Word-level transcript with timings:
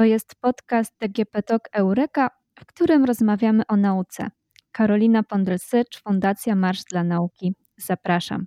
To 0.00 0.04
jest 0.04 0.34
podcast 0.34 0.94
DGP 1.00 1.42
Talk 1.42 1.68
Eureka, 1.72 2.30
w 2.60 2.66
którym 2.66 3.04
rozmawiamy 3.04 3.62
o 3.68 3.76
nauce. 3.76 4.30
Karolina 4.72 5.22
Pondelsycz, 5.22 6.02
Fundacja 6.02 6.54
Marsz 6.54 6.84
dla 6.84 7.04
Nauki. 7.04 7.54
Zapraszam. 7.76 8.46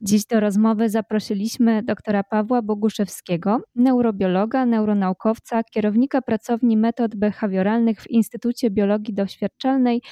Dziś 0.00 0.26
do 0.26 0.40
rozmowy 0.40 0.88
zaprosiliśmy 0.88 1.82
doktora 1.82 2.22
Pawła 2.24 2.62
Boguszewskiego, 2.62 3.60
neurobiologa, 3.74 4.66
neuronaukowca, 4.66 5.64
kierownika 5.64 6.22
pracowni 6.22 6.76
metod 6.76 7.16
behawioralnych 7.16 8.00
w 8.00 8.10
Instytucie 8.10 8.70
Biologii 8.70 9.14
Doświadczalnej 9.14 10.02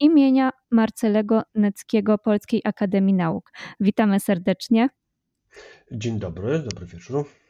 imienia 0.00 0.50
Marcelego 0.70 1.42
Neckiego 1.54 2.18
Polskiej 2.18 2.60
Akademii 2.64 3.14
Nauk. 3.14 3.52
Witamy 3.80 4.20
serdecznie. 4.20 4.88
Dzień 5.92 6.18
dobry, 6.18 6.58
dobry 6.58 6.86
wieczór. 6.86 7.41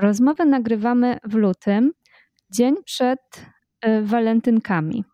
Rozmowę 0.00 0.44
nagrywamy 0.44 1.18
w 1.24 1.34
lutym, 1.34 1.92
dzień 2.50 2.74
przed 2.84 3.18
y, 3.86 4.02
walentynkami. 4.02 5.04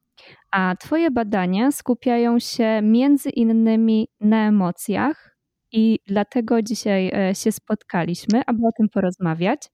A 0.51 0.77
Twoje 0.77 1.11
badania 1.11 1.71
skupiają 1.73 2.39
się 2.39 2.81
między 2.83 3.31
innymi 3.31 4.09
na 4.21 4.49
emocjach, 4.49 5.37
i 5.73 5.99
dlatego 6.07 6.63
dzisiaj 6.63 7.13
e, 7.15 7.35
się 7.35 7.53
spotkaliśmy, 7.53 8.43
aby 8.47 8.59
o 8.67 8.73
tym 8.77 8.89
porozmawiać. 8.89 9.71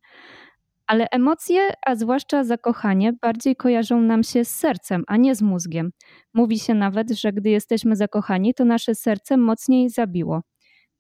Ale 0.87 1.07
emocje, 1.11 1.69
a 1.87 1.95
zwłaszcza 1.95 2.45
zakochanie, 2.45 3.13
bardziej 3.13 3.57
kojarzą 3.57 4.01
nam 4.01 4.23
się 4.23 4.45
z 4.45 4.51
sercem, 4.55 5.05
a 5.07 5.17
nie 5.17 5.35
z 5.35 5.43
mózgiem. 5.43 5.91
Mówi 6.35 6.59
się 6.59 6.75
nawet, 6.75 7.11
że 7.11 7.33
gdy 7.33 7.51
jesteśmy 7.51 7.97
zakochani, 7.97 8.55
to 8.55 8.65
nasze 8.65 8.95
serce 8.95 9.37
mocniej 9.37 9.91
zabiło. 9.91 10.41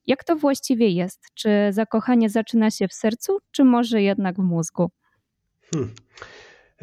Jak 0.06 0.25
to 0.25 0.36
właściwie 0.36 0.89
jest? 0.89 1.20
Czy 1.34 1.50
zakochanie 1.70 2.31
zaczyna 2.31 2.70
się 2.70 2.89
w 2.89 2.95
sercu, 2.95 3.39
czy 3.50 3.64
może 3.64 4.03
jednak 4.03 4.36
w 4.36 4.42
mózgu? 4.42 4.91
Hmm. 5.75 5.94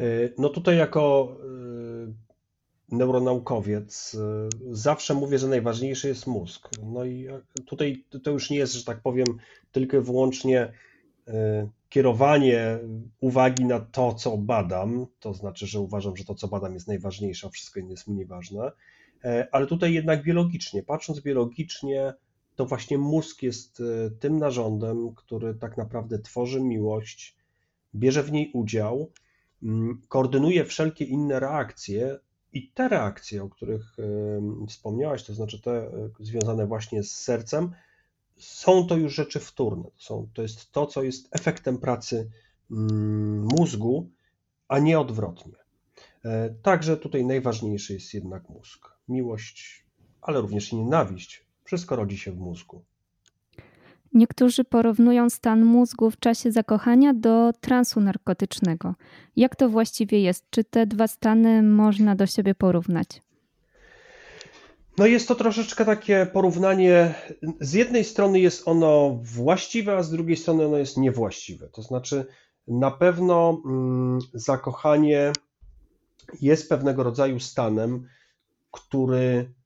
E, 0.00 0.04
no 0.38 0.48
tutaj 0.48 0.76
jako 0.76 1.36
e, 2.90 2.96
neuronaukowiec 2.96 4.14
e, 4.14 4.48
zawsze 4.70 5.14
mówię, 5.14 5.38
że 5.38 5.48
najważniejszy 5.48 6.08
jest 6.08 6.26
mózg. 6.26 6.68
No 6.82 7.04
i 7.04 7.28
tutaj 7.66 8.04
to 8.22 8.30
już 8.30 8.50
nie 8.50 8.56
jest, 8.56 8.74
że 8.74 8.84
tak 8.84 9.00
powiem, 9.00 9.26
tylko 9.72 9.96
i 9.96 10.00
wyłącznie 10.00 10.72
kierowanie 11.88 12.78
uwagi 13.20 13.64
na 13.64 13.80
to, 13.80 14.14
co 14.14 14.38
badam, 14.38 15.06
to 15.20 15.34
znaczy, 15.34 15.66
że 15.66 15.80
uważam, 15.80 16.16
że 16.16 16.24
to, 16.24 16.34
co 16.34 16.48
badam, 16.48 16.74
jest 16.74 16.88
najważniejsze, 16.88 17.46
a 17.46 17.50
wszystko 17.50 17.80
inne 17.80 17.90
jest 17.90 18.08
mniej 18.08 18.26
ważne, 18.26 18.72
ale 19.52 19.66
tutaj 19.66 19.92
jednak 19.92 20.22
biologicznie, 20.22 20.82
patrząc 20.82 21.20
biologicznie, 21.20 22.12
to 22.60 22.66
właśnie 22.66 22.98
mózg 22.98 23.42
jest 23.42 23.80
e, 23.80 24.10
tym 24.10 24.38
narządem, 24.38 25.14
który 25.14 25.54
tak 25.54 25.76
naprawdę 25.76 26.18
tworzy 26.18 26.60
miłość, 26.60 27.36
bierze 27.94 28.22
w 28.22 28.32
niej 28.32 28.50
udział, 28.52 29.12
mm, 29.62 30.02
koordynuje 30.08 30.64
wszelkie 30.64 31.04
inne 31.04 31.40
reakcje 31.40 32.18
i 32.52 32.72
te 32.72 32.88
reakcje, 32.88 33.42
o 33.42 33.48
których 33.48 33.96
wspomniałaś, 34.68 35.24
to 35.24 35.34
znaczy 35.34 35.60
te 35.60 35.72
e, 35.72 36.10
związane 36.20 36.66
właśnie 36.66 37.02
z 37.02 37.10
sercem, 37.10 37.72
są 38.38 38.86
to 38.86 38.96
już 38.96 39.14
rzeczy 39.14 39.40
wtórne. 39.40 39.90
Są, 39.96 40.28
to 40.34 40.42
jest 40.42 40.72
to, 40.72 40.86
co 40.86 41.02
jest 41.02 41.28
efektem 41.30 41.78
pracy 41.78 42.30
mm, 42.70 43.46
mózgu, 43.58 44.10
a 44.68 44.78
nie 44.78 45.00
odwrotnie. 45.00 45.54
E, 46.24 46.54
także 46.62 46.96
tutaj 46.96 47.24
najważniejszy 47.24 47.92
jest 47.92 48.14
jednak 48.14 48.48
mózg. 48.48 48.88
Miłość, 49.08 49.84
ale 50.22 50.40
również 50.40 50.72
i 50.72 50.76
nienawiść 50.76 51.49
wszystko 51.70 51.96
rodzi 51.96 52.18
się 52.18 52.32
w 52.32 52.38
mózgu. 52.38 52.82
Niektórzy 54.14 54.64
porównują 54.64 55.30
stan 55.30 55.64
mózgu 55.64 56.10
w 56.10 56.18
czasie 56.18 56.52
zakochania 56.52 57.14
do 57.14 57.52
transu 57.60 58.00
narkotycznego. 58.00 58.94
Jak 59.36 59.56
to 59.56 59.68
właściwie 59.68 60.20
jest? 60.20 60.46
Czy 60.50 60.64
te 60.64 60.86
dwa 60.86 61.08
stany 61.08 61.62
można 61.62 62.14
do 62.16 62.26
siebie 62.26 62.54
porównać? 62.54 63.08
No 64.98 65.06
jest 65.06 65.28
to 65.28 65.34
troszeczkę 65.34 65.84
takie 65.84 66.26
porównanie. 66.32 67.14
Z 67.60 67.72
jednej 67.72 68.04
strony 68.04 68.40
jest 68.40 68.68
ono 68.68 69.18
właściwe, 69.22 69.96
a 69.96 70.02
z 70.02 70.10
drugiej 70.10 70.36
strony 70.36 70.66
ono 70.66 70.78
jest 70.78 70.96
niewłaściwe. 70.96 71.68
To 71.68 71.82
znaczy, 71.82 72.26
na 72.68 72.90
pewno 72.90 73.62
mm, 73.64 74.18
zakochanie 74.34 75.32
jest 76.40 76.68
pewnego 76.68 77.02
rodzaju 77.02 77.40
stanem, 77.40 78.08
który 78.70 79.59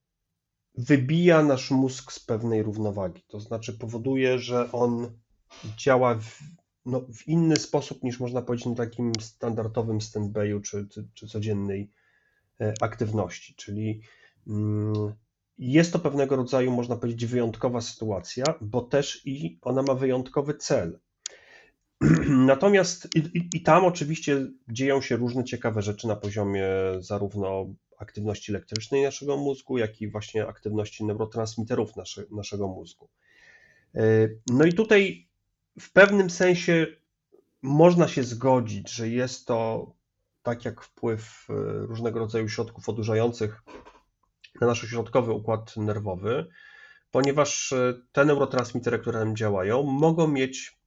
wybija 0.74 1.42
nasz 1.42 1.70
mózg 1.70 2.12
z 2.12 2.20
pewnej 2.20 2.62
równowagi. 2.62 3.22
To 3.28 3.40
znaczy 3.40 3.72
powoduje, 3.72 4.38
że 4.38 4.72
on 4.72 5.18
działa 5.76 6.14
w, 6.14 6.38
no, 6.86 7.00
w 7.00 7.28
inny 7.28 7.56
sposób 7.56 8.02
niż 8.02 8.20
można 8.20 8.42
powiedzieć 8.42 8.66
na 8.66 8.74
takim 8.74 9.12
standardowym 9.20 9.98
stand-by'u 9.98 10.60
czy, 10.60 10.88
czy, 10.88 11.08
czy, 11.14 11.28
codziennej 11.28 11.90
e, 12.60 12.74
aktywności. 12.80 13.54
Czyli 13.54 14.00
mm, 14.46 15.14
jest 15.58 15.92
to 15.92 15.98
pewnego 15.98 16.36
rodzaju, 16.36 16.72
można 16.72 16.96
powiedzieć, 16.96 17.26
wyjątkowa 17.26 17.80
sytuacja, 17.80 18.44
bo 18.60 18.82
też 18.82 19.22
i 19.26 19.58
ona 19.62 19.82
ma 19.82 19.94
wyjątkowy 19.94 20.54
cel. 20.54 21.00
Natomiast 22.28 23.08
i, 23.16 23.48
i, 23.54 23.62
tam 23.62 23.84
oczywiście 23.84 24.46
dzieją 24.68 25.00
się 25.00 25.16
różne 25.16 25.44
ciekawe 25.44 25.82
rzeczy 25.82 26.08
na 26.08 26.16
poziomie 26.16 26.66
zarówno 26.98 27.74
aktywności 27.98 28.52
elektrycznej 28.52 29.02
naszego 29.02 29.36
mózgu, 29.36 29.78
jak 29.78 30.00
i 30.00 30.08
właśnie 30.08 30.46
aktywności 30.46 31.04
neurotransmiterów 31.04 31.96
nasze, 31.96 32.24
naszego 32.30 32.68
mózgu. 32.68 33.08
E, 33.94 34.28
no 34.50 34.64
i 34.64 34.72
tutaj 34.72 35.28
w 35.80 35.92
pewnym 35.92 36.30
sensie 36.30 36.86
można 37.62 38.08
się 38.08 38.22
zgodzić, 38.22 38.90
że 38.90 39.08
jest 39.08 39.46
to 39.46 39.92
tak 40.42 40.64
jak 40.64 40.82
wpływ 40.82 41.46
e, 41.50 41.52
różnego 41.86 42.18
rodzaju 42.18 42.48
środków 42.48 42.88
odurzających 42.88 43.62
na 44.60 44.66
nasz 44.66 44.80
środkowy 44.80 45.32
układ 45.32 45.76
nerwowy, 45.76 46.46
ponieważ 47.10 47.72
e, 47.72 47.94
te 48.12 48.24
neurotransmitery, 48.24 48.98
które 48.98 49.18
nam 49.18 49.36
działają, 49.36 49.82
mogą 49.82 50.28
mieć 50.28 50.78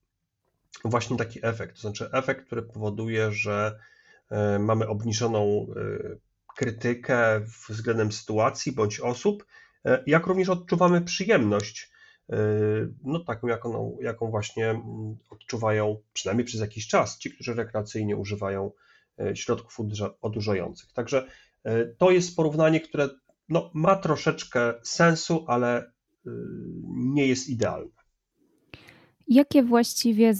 właśnie 0.85 1.17
taki 1.17 1.39
efekt, 1.45 1.75
to 1.75 1.81
znaczy 1.81 2.09
efekt, 2.13 2.45
który 2.45 2.61
powoduje, 2.61 3.31
że 3.31 3.79
mamy 4.59 4.87
obniżoną 4.87 5.67
krytykę 6.57 7.41
względem 7.69 8.11
sytuacji 8.11 8.71
bądź 8.71 8.99
osób, 8.99 9.45
e, 9.85 10.03
jak 10.07 10.27
również 10.27 10.49
odczuwamy 10.49 11.01
przyjemność, 11.01 11.91
e, 12.29 12.37
no 13.03 13.19
taką, 13.19 13.47
jaką, 13.47 13.97
jaką 14.01 14.29
właśnie 14.31 14.69
mm, 14.69 15.17
odczuwają 15.29 15.97
przynajmniej 16.13 16.45
przez 16.45 16.61
jakiś 16.61 16.87
czas 16.87 17.17
ci, 17.17 17.31
którzy 17.31 17.53
rekreacyjnie 17.53 18.17
używają 18.17 18.71
e, 19.19 19.35
środków 19.35 19.77
odurzających. 20.21 20.93
Także 20.93 21.27
to 21.97 22.11
jest 22.11 22.35
porównanie, 22.35 22.79
które 22.79 23.09
no, 23.49 23.71
ma 23.73 23.95
troszeczkę 23.95 24.73
sensu, 24.83 25.45
ale 25.47 25.91
nie 26.87 27.27
jest 27.27 27.49
idealne. 27.49 27.91
Jakie 29.27 29.63
właściwie 29.63 30.33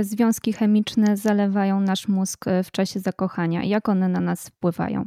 związki 0.00 0.52
chemiczne 0.52 1.16
zalewają 1.16 1.80
nasz 1.80 2.08
mózg 2.08 2.44
w 2.64 2.70
czasie 2.70 3.00
zakochania? 3.00 3.64
Jak 3.64 3.88
one 3.88 4.08
na 4.08 4.20
nas 4.20 4.48
wpływają? 4.48 5.06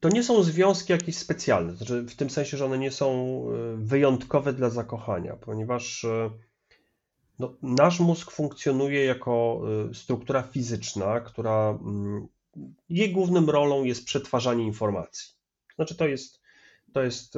To 0.00 0.08
nie 0.08 0.22
są 0.22 0.42
związki 0.42 0.92
jakieś 0.92 1.16
specjalne, 1.16 1.76
znaczy 1.76 2.02
w 2.02 2.14
tym 2.14 2.30
sensie, 2.30 2.56
że 2.56 2.64
one 2.64 2.78
nie 2.78 2.90
są 2.90 3.40
e, 3.44 3.76
wyjątkowe 3.76 4.52
dla 4.52 4.70
zakochania, 4.70 5.36
ponieważ 5.36 6.04
e, 6.04 6.30
no, 7.38 7.54
nasz 7.62 8.00
mózg 8.00 8.30
funkcjonuje 8.30 9.04
jako 9.04 9.62
e, 9.90 9.94
struktura 9.94 10.42
fizyczna, 10.42 11.20
która 11.20 11.78
mm, 11.82 12.28
jej 12.88 13.12
głównym 13.12 13.50
rolą 13.50 13.84
jest 13.84 14.04
przetwarzanie 14.04 14.64
informacji. 14.64 15.34
Znaczy 15.74 15.94
to 15.94 16.06
jest, 16.06 16.40
to 16.92 17.02
jest 17.02 17.34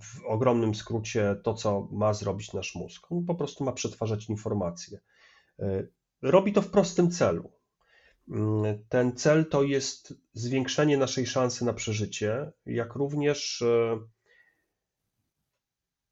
w 0.00 0.24
ogromnym 0.26 0.74
skrócie 0.74 1.36
to, 1.42 1.54
co 1.54 1.88
ma 1.92 2.14
zrobić 2.14 2.52
nasz 2.52 2.74
mózg. 2.74 3.12
On 3.12 3.24
po 3.24 3.34
prostu 3.34 3.64
ma 3.64 3.72
przetwarzać 3.72 4.28
informacje. 4.28 4.98
Robi 6.22 6.52
to 6.52 6.62
w 6.62 6.70
prostym 6.70 7.10
celu. 7.10 7.50
Ten 8.88 9.16
cel 9.16 9.46
to 9.46 9.62
jest 9.62 10.14
zwiększenie 10.32 10.96
naszej 10.96 11.26
szansy 11.26 11.64
na 11.64 11.72
przeżycie, 11.72 12.52
jak 12.66 12.94
również 12.94 13.62
e, 13.62 13.98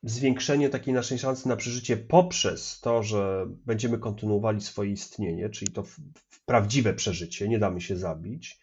zwiększenie 0.03 0.69
takiej 0.69 0.95
naszej 0.95 1.19
szansy 1.19 1.49
na 1.49 1.57
przeżycie 1.57 1.97
poprzez 1.97 2.81
to, 2.81 3.03
że 3.03 3.47
będziemy 3.67 3.99
kontynuowali 3.99 4.61
swoje 4.61 4.91
istnienie, 4.91 5.51
czyli 5.51 5.73
to 5.73 5.83
w, 5.83 5.97
w 6.31 6.45
prawdziwe 6.45 6.95
przeżycie, 6.95 7.49
nie 7.49 7.59
damy 7.59 7.81
się 7.81 7.97
zabić, 7.97 8.61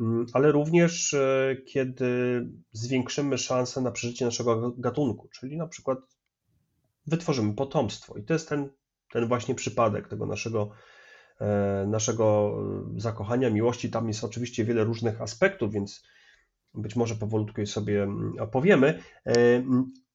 mm, 0.00 0.26
ale 0.32 0.52
również 0.52 1.14
e, 1.14 1.56
kiedy 1.66 2.46
zwiększymy 2.72 3.38
szansę 3.38 3.80
na 3.80 3.90
przeżycie 3.90 4.24
naszego 4.24 4.70
gatunku, 4.70 5.28
czyli 5.28 5.56
na 5.56 5.66
przykład 5.66 5.98
wytworzymy 7.06 7.54
potomstwo. 7.54 8.16
I 8.16 8.22
to 8.22 8.32
jest 8.32 8.48
ten, 8.48 8.68
ten 9.12 9.28
właśnie 9.28 9.54
przypadek 9.54 10.08
tego 10.08 10.26
naszego 10.26 10.70
naszego 11.86 12.56
e, 12.96 13.00
zakochania, 13.00 13.50
miłości. 13.50 13.90
Tam 13.90 14.08
jest 14.08 14.24
oczywiście 14.24 14.64
wiele 14.64 14.84
różnych 14.84 15.20
aspektów, 15.20 15.72
więc 15.72 16.04
być 16.74 16.96
może 16.96 17.14
powolutku 17.14 17.60
je 17.60 17.66
sobie 17.66 18.02
mm, 18.02 18.34
opowiemy, 18.40 19.02
e, 19.26 19.32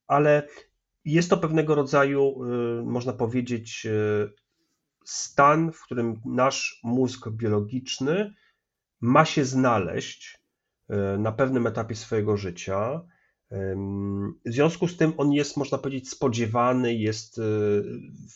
ale 0.07 0.47
jest 1.05 1.29
to 1.29 1.37
pewnego 1.37 1.75
rodzaju, 1.75 2.39
można 2.83 3.13
powiedzieć, 3.13 3.87
stan, 5.05 5.71
w 5.71 5.81
którym 5.81 6.21
nasz 6.25 6.79
mózg 6.83 7.29
biologiczny 7.29 8.33
ma 9.01 9.25
się 9.25 9.45
znaleźć 9.45 10.41
e, 10.89 11.17
na 11.17 11.31
pewnym 11.31 11.67
etapie 11.67 11.95
swojego 11.95 12.37
życia. 12.37 13.01
W 13.51 14.51
związku 14.51 14.87
z 14.87 14.97
tym 14.97 15.13
on 15.17 15.31
jest, 15.31 15.57
można 15.57 15.77
powiedzieć, 15.77 16.09
spodziewany, 16.09 16.95
jest 16.95 17.39
e, 17.39 17.41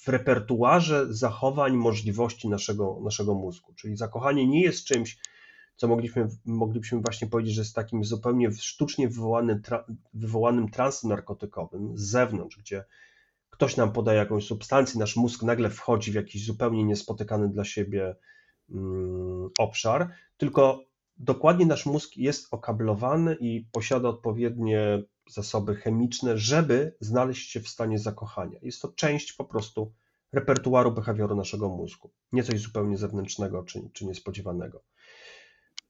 w 0.04 0.08
repertuarze 0.08 1.14
zachowań, 1.14 1.74
możliwości 1.74 2.50
naszego, 2.50 3.00
naszego 3.04 3.34
mózgu. 3.34 3.74
Czyli 3.74 3.98
zakochanie 3.98 4.48
nie 4.48 4.64
jest 4.64 4.86
czymś, 4.86 5.18
co 5.76 5.88
mogliśmy, 5.88 6.28
moglibyśmy 6.46 7.00
właśnie 7.00 7.28
powiedzieć, 7.28 7.54
że 7.54 7.62
jest 7.62 7.76
takim 7.76 8.04
zupełnie 8.04 8.52
sztucznie 8.52 9.10
wywołanym, 9.10 9.62
wywołanym 10.14 10.70
transem 10.70 11.10
narkotykowym 11.10 11.98
z 11.98 12.02
zewnątrz, 12.02 12.58
gdzie 12.58 12.86
ktoś 13.50 13.78
nam 13.78 13.92
podaje 13.92 14.20
jakąś 14.20 14.46
substancję, 14.46 15.00
nasz 15.00 15.16
mózg 15.16 15.44
nagle 15.44 15.70
wchodzi 15.70 16.12
w 16.12 16.16
jakiś 16.16 16.46
zupełnie 16.46 16.84
niespotykany 16.84 17.50
dla 17.50 17.66
siebie 17.66 18.16
mm, 18.70 19.50
obszar, 19.58 20.10
tylko 20.38 20.89
dokładnie 21.20 21.66
nasz 21.66 21.86
mózg 21.86 22.18
jest 22.18 22.48
okablowany 22.52 23.38
i 23.40 23.66
posiada 23.72 24.10
odpowiednie 24.10 25.04
zasoby 25.30 25.76
chemiczne, 25.76 26.38
żeby 26.38 26.96
znaleźć 27.00 27.52
się 27.52 27.60
w 27.60 27.70
stanie 27.70 28.00
zakochania. 28.00 28.60
Jest 28.62 28.82
to 28.82 28.88
część 28.88 29.34
po 29.34 29.46
prostu 29.46 29.94
repertuaru 30.32 30.92
behawioru 30.92 31.36
naszego 31.36 31.70
mózgu, 31.70 32.12
nie 32.32 32.44
coś 32.44 32.60
zupełnie 32.60 32.98
zewnętrznego 32.98 33.64
czy, 33.64 33.90
czy 33.94 34.06
niespodziewanego 34.06 34.84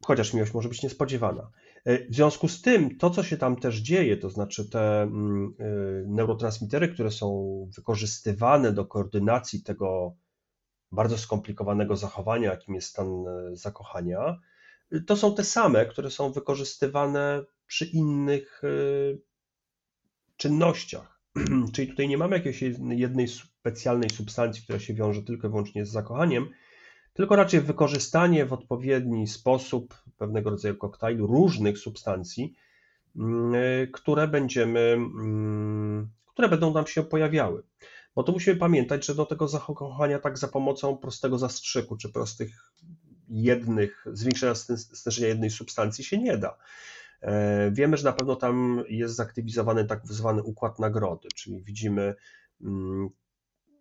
chociaż 0.06 0.34
miłość 0.34 0.54
może 0.54 0.70
być 0.70 0.84
niespodziewana. 0.84 1.52
E, 1.86 2.10
w 2.10 2.16
związku 2.16 2.48
z 2.48 2.62
tym, 2.62 2.98
to 2.98 3.10
co 3.10 3.24
się 3.24 3.38
tam 3.38 3.56
też 3.56 3.78
dzieje, 3.78 4.18
to 4.18 4.30
znaczy 4.30 4.70
te 4.70 5.02
mm, 5.02 5.54
e, 5.60 5.64
neurotransmitery, 6.08 6.88
które 6.88 7.12
są 7.12 7.70
wykorzystywane 7.76 8.72
do 8.72 8.86
koordynacji 8.86 9.64
tego 9.64 10.16
bardzo 10.92 11.18
skomplikowanego 11.18 11.96
zachowania, 11.96 12.50
jakim 12.50 12.76
jest 12.76 12.88
stan 12.88 13.08
e, 13.28 13.56
zakochania, 13.56 14.40
to 15.08 15.18
są 15.18 15.36
te 15.36 15.44
same, 15.44 15.86
które 15.86 16.12
są 16.12 16.32
wykorzystywane 16.32 17.44
przy 17.68 17.86
innych 17.86 18.62
czynnościach. 20.38 21.20
Czyli 21.74 21.88
tutaj 21.88 22.08
nie 22.08 22.18
mamy 22.18 22.36
jakiejś 22.38 22.64
jednej 22.90 23.28
specjalnej 23.28 24.10
substancji, 24.10 24.64
która 24.64 24.80
się 24.80 24.94
wiąże 24.94 25.24
tylko 25.24 25.48
i 25.48 25.50
wyłącznie 25.50 25.86
z 25.86 25.92
zakochaniem, 25.92 26.50
tylko 27.14 27.36
raczej 27.36 27.62
wykorzystanie 27.62 28.46
w 28.46 28.54
odpowiedni 28.54 29.28
sposób 29.28 29.96
pewnego 30.18 30.50
rodzaju 30.50 30.76
koktajlu 30.76 31.28
różnych 31.28 31.78
substancji, 31.78 32.56
mm, 33.16 33.54
które 33.92 34.28
będziemy, 34.28 34.80
mm, 34.80 36.10
które 36.26 36.50
będą 36.50 36.74
nam 36.74 36.88
się 36.88 37.04
pojawiały. 37.04 37.64
Bo 38.16 38.24
tu 38.24 38.32
musimy 38.32 38.56
pamiętać, 38.56 39.06
że 39.06 39.16
do 39.16 39.26
tego 39.26 39.48
zachowania 39.48 40.20
tak 40.20 40.38
za 40.38 40.48
pomocą 40.48 40.98
prostego 40.98 41.38
zastrzyku, 41.38 41.98
czy 41.98 42.10
prostych 42.10 42.74
jednych, 43.30 44.06
zwiększenia 44.14 44.56
stężenia 44.76 45.28
jednej 45.28 45.50
substancji 45.50 46.04
się 46.04 46.18
nie 46.18 46.38
da. 46.38 46.58
E, 47.22 47.72
wiemy, 47.72 47.98
że 47.98 48.04
na 48.04 48.14
pewno 48.14 48.36
tam 48.36 48.84
jest 48.90 49.16
zaktywizowany 49.16 49.86
tak 49.86 50.08
zwany 50.08 50.44
układ 50.44 50.80
nagrody, 50.80 51.28
czyli 51.36 51.64
widzimy 51.64 52.16
mm, 52.62 53.10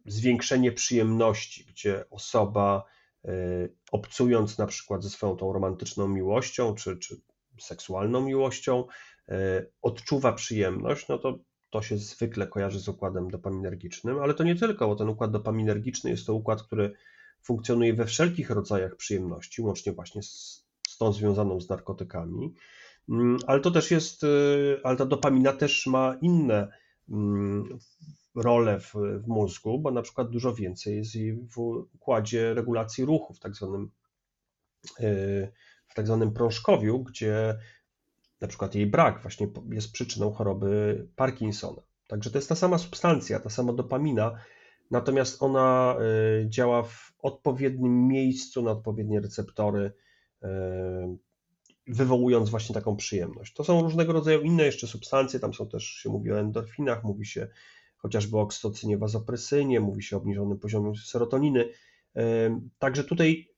zwiększenie 0.07 0.73
przyjemności, 0.73 1.65
gdzie 1.65 2.05
osoba 2.11 2.85
E, 3.25 3.31
obcując 3.93 4.59
na 4.59 4.67
przykład 4.67 5.03
ze 5.03 5.11
swoją 5.11 5.37
tą 5.37 5.53
romantyczną 5.53 6.09
miłością, 6.09 6.75
czy, 6.75 6.97
czy 6.97 7.21
seksualną 7.59 8.21
miłością, 8.21 8.85
e, 9.29 9.67
odczuwa 9.83 10.33
przyjemność, 10.33 11.09
no 11.09 11.19
to 11.19 11.39
to 11.71 11.83
się 11.83 11.99
zwykle 11.99 12.47
kojarzy 12.47 12.81
z 12.81 12.89
układem 12.89 13.31
dopaminergicznym, 13.31 14.19
ale 14.19 14.35
to 14.35 14.45
nie 14.45 14.57
tylko, 14.57 14.89
bo 14.89 14.97
ten 14.97 15.09
układ 15.09 15.31
dopaminergiczny 15.31 16.11
jest 16.11 16.27
to 16.27 16.35
układ, 16.35 16.63
który 16.63 16.95
funkcjonuje 17.43 17.95
we 17.95 18.07
wszelkich 18.07 18.51
rodzajach 18.51 18.97
przyjemności, 18.97 19.63
łącznie 19.63 19.93
właśnie 19.93 20.23
z, 20.23 20.67
z 20.89 20.99
tą 20.99 21.13
związaną 21.13 21.61
z 21.61 21.69
narkotykami, 21.69 22.55
mm, 23.09 23.37
ale 23.47 23.61
to 23.61 23.71
też 23.71 23.91
jest, 23.91 24.25
e, 24.25 24.29
ale 24.85 24.97
ta 24.97 25.07
dopamina 25.07 25.53
też 25.53 25.87
ma 25.87 26.19
inne 26.23 26.69
mm, 27.09 27.79
rolę 28.35 28.81
w, 28.81 28.95
w 28.95 29.29
mózgu, 29.29 29.79
bo 29.81 29.91
na 29.91 30.03
przykład 30.03 30.31
dużo 30.31 30.55
więcej 30.55 30.97
jest 30.97 31.15
jej 31.15 31.35
w 31.35 31.59
układzie 31.95 32.55
regulacji 32.55 33.05
ruchu, 33.05 33.35
w 33.35 33.41
tak 33.41 33.57
zwanym, 33.57 33.91
yy, 35.01 35.53
w 35.89 35.95
tak 35.95 36.07
zwanym 36.07 36.33
prążkowiu, 36.33 37.03
gdzie 37.03 37.59
na 38.41 38.49
przykład 38.49 38.75
jej 38.75 38.87
brak 38.87 39.23
właśnie 39.23 39.49
jest 39.71 39.93
przyczyną 39.93 40.33
choroby 40.33 41.07
Parkinsona. 41.17 41.83
Także 42.07 42.31
to 42.31 42.39
jest 42.39 42.49
ta 42.49 42.55
sama 42.55 42.79
substancja, 42.79 43.41
ta 43.41 43.51
sama 43.51 43.73
dopamina, 43.73 44.35
natomiast 44.91 45.43
ona 45.43 45.97
yy, 46.41 46.49
działa 46.49 46.83
w 46.83 47.13
odpowiednim 47.19 48.09
miejscu, 48.09 48.63
na 48.63 48.71
odpowiednie 48.71 49.21
receptory, 49.21 49.93
yy, 50.43 50.49
wywołując 51.87 52.51
właśnie 52.51 52.75
taką 52.75 52.97
przyjemność. 52.97 53.55
To 53.55 53.65
są 53.65 53.83
różnego 53.83 54.13
rodzaju 54.13 54.41
inne 54.41 54.65
jeszcze 54.65 54.87
substancje, 54.87 55.41
tam 55.41 55.55
są 55.55 55.69
też, 55.69 55.85
się 55.85 56.11
mówi 56.11 56.33
o 56.33 56.41
endorfinach, 56.41 57.05
mówi 57.05 57.27
się 57.27 57.49
chociażby 57.97 58.37
o 58.37 58.41
oksytocynie, 58.41 58.99
wazopresynie, 58.99 59.81
mówi 59.81 60.03
się 60.03 60.17
o 60.17 60.19
obniżonym 60.19 60.59
poziomie 60.59 60.93
serotoniny. 61.05 61.69
Także 62.79 63.05
tutaj, 63.05 63.49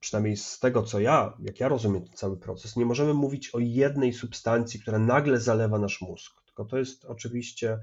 przynajmniej 0.00 0.36
z 0.36 0.58
tego 0.58 0.82
co 0.82 1.00
ja, 1.00 1.36
jak 1.40 1.60
ja 1.60 1.68
rozumiem 1.68 2.04
ten 2.04 2.16
cały 2.16 2.36
proces, 2.36 2.76
nie 2.76 2.86
możemy 2.86 3.14
mówić 3.14 3.50
o 3.50 3.58
jednej 3.58 4.12
substancji, 4.12 4.80
która 4.80 4.98
nagle 4.98 5.40
zalewa 5.40 5.78
nasz 5.78 6.00
mózg, 6.00 6.42
tylko 6.46 6.64
to 6.64 6.78
jest 6.78 7.04
oczywiście 7.04 7.78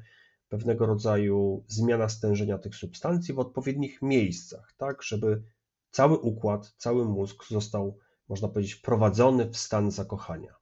pewnego 0.51 0.86
rodzaju 0.86 1.63
zmiana 1.68 2.09
stężenia 2.09 2.57
tych 2.57 2.75
substancji 2.75 3.33
w 3.33 3.39
odpowiednich 3.39 4.01
miejscach, 4.01 4.74
tak, 4.77 5.03
żeby 5.03 5.44
cały 5.92 6.18
układ, 6.18 6.74
cały 6.77 7.06
mózg 7.06 7.48
został, 7.50 7.98
można 8.30 8.48
powiedzieć, 8.48 8.74
wprowadzony 8.74 9.50
w 9.50 9.57
stan 9.57 9.92
zakochania. 9.92 10.53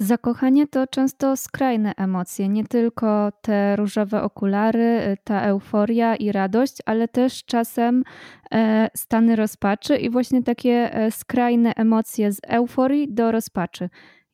Zakochanie 0.00 0.66
to 0.66 0.86
często 0.86 1.36
skrajne 1.36 1.92
emocje, 1.96 2.48
nie 2.48 2.64
tylko 2.64 3.32
te 3.42 3.76
różowe 3.76 4.22
okulary, 4.22 5.16
ta 5.24 5.42
euforia 5.42 6.16
i 6.16 6.32
radość, 6.32 6.76
ale 6.86 7.08
też 7.08 7.44
czasem 7.44 8.04
e, 8.52 8.88
stany 8.96 9.36
rozpaczy 9.36 9.96
i 9.96 10.10
właśnie 10.10 10.42
takie 10.42 10.94
e, 10.94 11.10
skrajne 11.10 11.74
emocje 11.74 12.32
z 12.32 12.40
euforii 12.48 13.14
do 13.14 13.32
rozpaczy. 13.32 13.88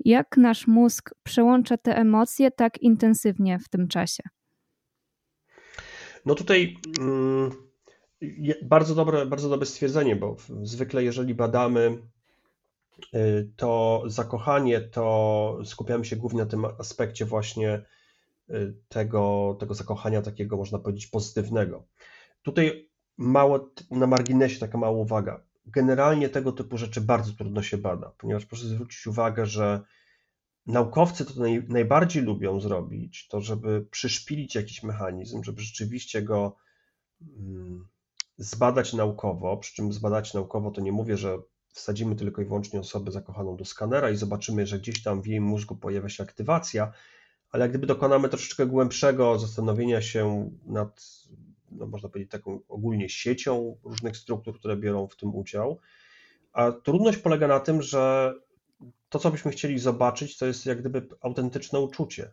Jak 0.05 0.37
nasz 0.37 0.67
mózg 0.67 1.15
przełącza 1.23 1.77
te 1.77 1.97
emocje 1.97 2.51
tak 2.51 2.79
intensywnie 2.79 3.59
w 3.59 3.69
tym 3.69 3.89
czasie? 3.89 4.23
No 6.27 6.35
tutaj 6.35 6.77
mm, 7.01 7.51
bardzo 8.63 8.95
dobre, 8.95 9.27
bardzo 9.27 9.49
dobre 9.49 9.67
stwierdzenie, 9.67 10.17
bo 10.17 10.37
zwykle 10.63 11.05
jeżeli 11.05 11.35
badamy 11.35 11.99
Y, 13.15 13.51
to 13.57 14.03
zakochanie, 14.07 14.81
to 14.81 15.59
skupiamy 15.65 16.05
się 16.05 16.17
głównie 16.17 16.41
na 16.41 16.47
tym 16.47 16.65
aspekcie 16.65 17.25
właśnie 17.25 17.83
y, 18.51 18.75
tego, 18.89 19.57
tego 19.61 19.75
zakochania 19.75 20.23
takiego, 20.23 20.57
można 20.57 20.79
powiedzieć, 20.79 21.07
pozytywnego. 21.07 21.87
Tutaj 22.43 22.89
mało, 23.17 23.71
na 23.91 24.07
marginesie 24.07 24.61
taka 24.61 24.79
mała 24.79 24.97
uwaga. 24.97 25.43
Generalnie 25.71 26.29
tego 26.29 26.53
typu 26.53 26.79
rzeczy 26.79 27.01
bardzo 27.01 27.33
trudno 27.33 27.63
się 27.63 27.79
bada, 27.79 28.13
ponieważ 28.19 28.47
proszę 28.47 28.67
zwrócić 28.67 29.07
uwagę, 29.07 29.47
że 29.47 29.81
naukowcy 30.67 31.25
to 31.25 31.41
naj, 31.41 31.65
najbardziej 31.69 32.23
lubią 32.23 32.61
zrobić, 32.61 33.29
to 33.29 33.41
żeby 33.41 33.87
przyszpilić 33.91 34.55
jakiś 34.55 34.83
mechanizm, 34.83 35.43
żeby 35.43 35.63
rzeczywiście 35.63 36.23
go 36.23 36.57
mm, 37.21 37.89
zbadać 38.39 38.93
naukowo, 38.93 39.57
przy 39.57 39.75
czym 39.75 39.93
zbadać 39.93 40.35
naukowo 40.35 40.71
to 40.71 40.81
nie 40.81 40.93
mówię, 40.93 41.17
że 41.17 41.39
wsadzimy 41.69 42.17
tylko 42.17 42.43
i 42.43 42.45
wyłącznie 42.45 42.81
osobę 42.81 43.11
zakochaną 43.11 43.57
do 43.57 43.65
skanera 43.65 44.11
i 44.11 44.17
zobaczymy, 44.17 44.67
że 44.67 44.79
gdzieś 44.79 45.03
tam 45.03 45.23
w 45.23 45.27
jej 45.27 45.41
mózgu 45.41 45.77
pojawia 45.77 46.09
się 46.09 46.23
aktywacja, 46.23 46.93
ale 47.51 47.65
jak 47.65 47.71
gdyby 47.71 47.87
dokonamy 47.87 48.29
troszeczkę 48.29 48.67
głębszego 48.67 49.39
zastanowienia 49.39 50.03
się 50.03 50.51
nad, 50.67 51.07
no 51.71 51.87
można 51.87 52.09
powiedzieć, 52.09 52.33
taką 52.33 52.61
ogólnie 52.69 53.09
siecią 53.09 53.77
różnych 53.85 54.17
struktur, 54.17 54.59
które 54.59 54.77
biorą 54.77 55.07
w 55.07 55.17
tym 55.17 55.35
udział. 55.35 55.79
A 56.53 56.73
trudność 56.73 57.19
polega 57.19 57.49
na 57.49 57.61
tym, 57.61 57.83
że 57.83 58.35
to, 59.09 59.19
co 59.19 59.31
byśmy 59.31 59.51
chcieli 59.51 59.79
zobaczyć, 59.79 60.39
to 60.39 60.47
jest 60.47 60.67
jak 60.67 60.81
gdyby 60.81 61.09
autentyczne 61.21 61.81
uczucie. 61.81 62.31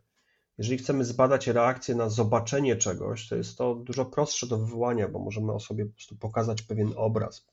Jeżeli 0.58 0.78
chcemy 0.78 1.06
zbadać 1.06 1.48
reakcję 1.48 1.96
na 1.96 2.10
zobaczenie 2.10 2.76
czegoś, 2.76 3.28
to 3.30 3.36
jest 3.36 3.58
to 3.58 3.76
dużo 3.76 4.06
prostsze 4.06 4.48
do 4.48 4.58
wywołania, 4.58 5.08
bo 5.08 5.20
możemy 5.20 5.54
o 5.54 5.60
sobie 5.60 5.86
po 5.86 5.94
prostu 5.94 6.16
pokazać 6.16 6.62
pewien 6.62 6.94
obraz, 6.96 7.48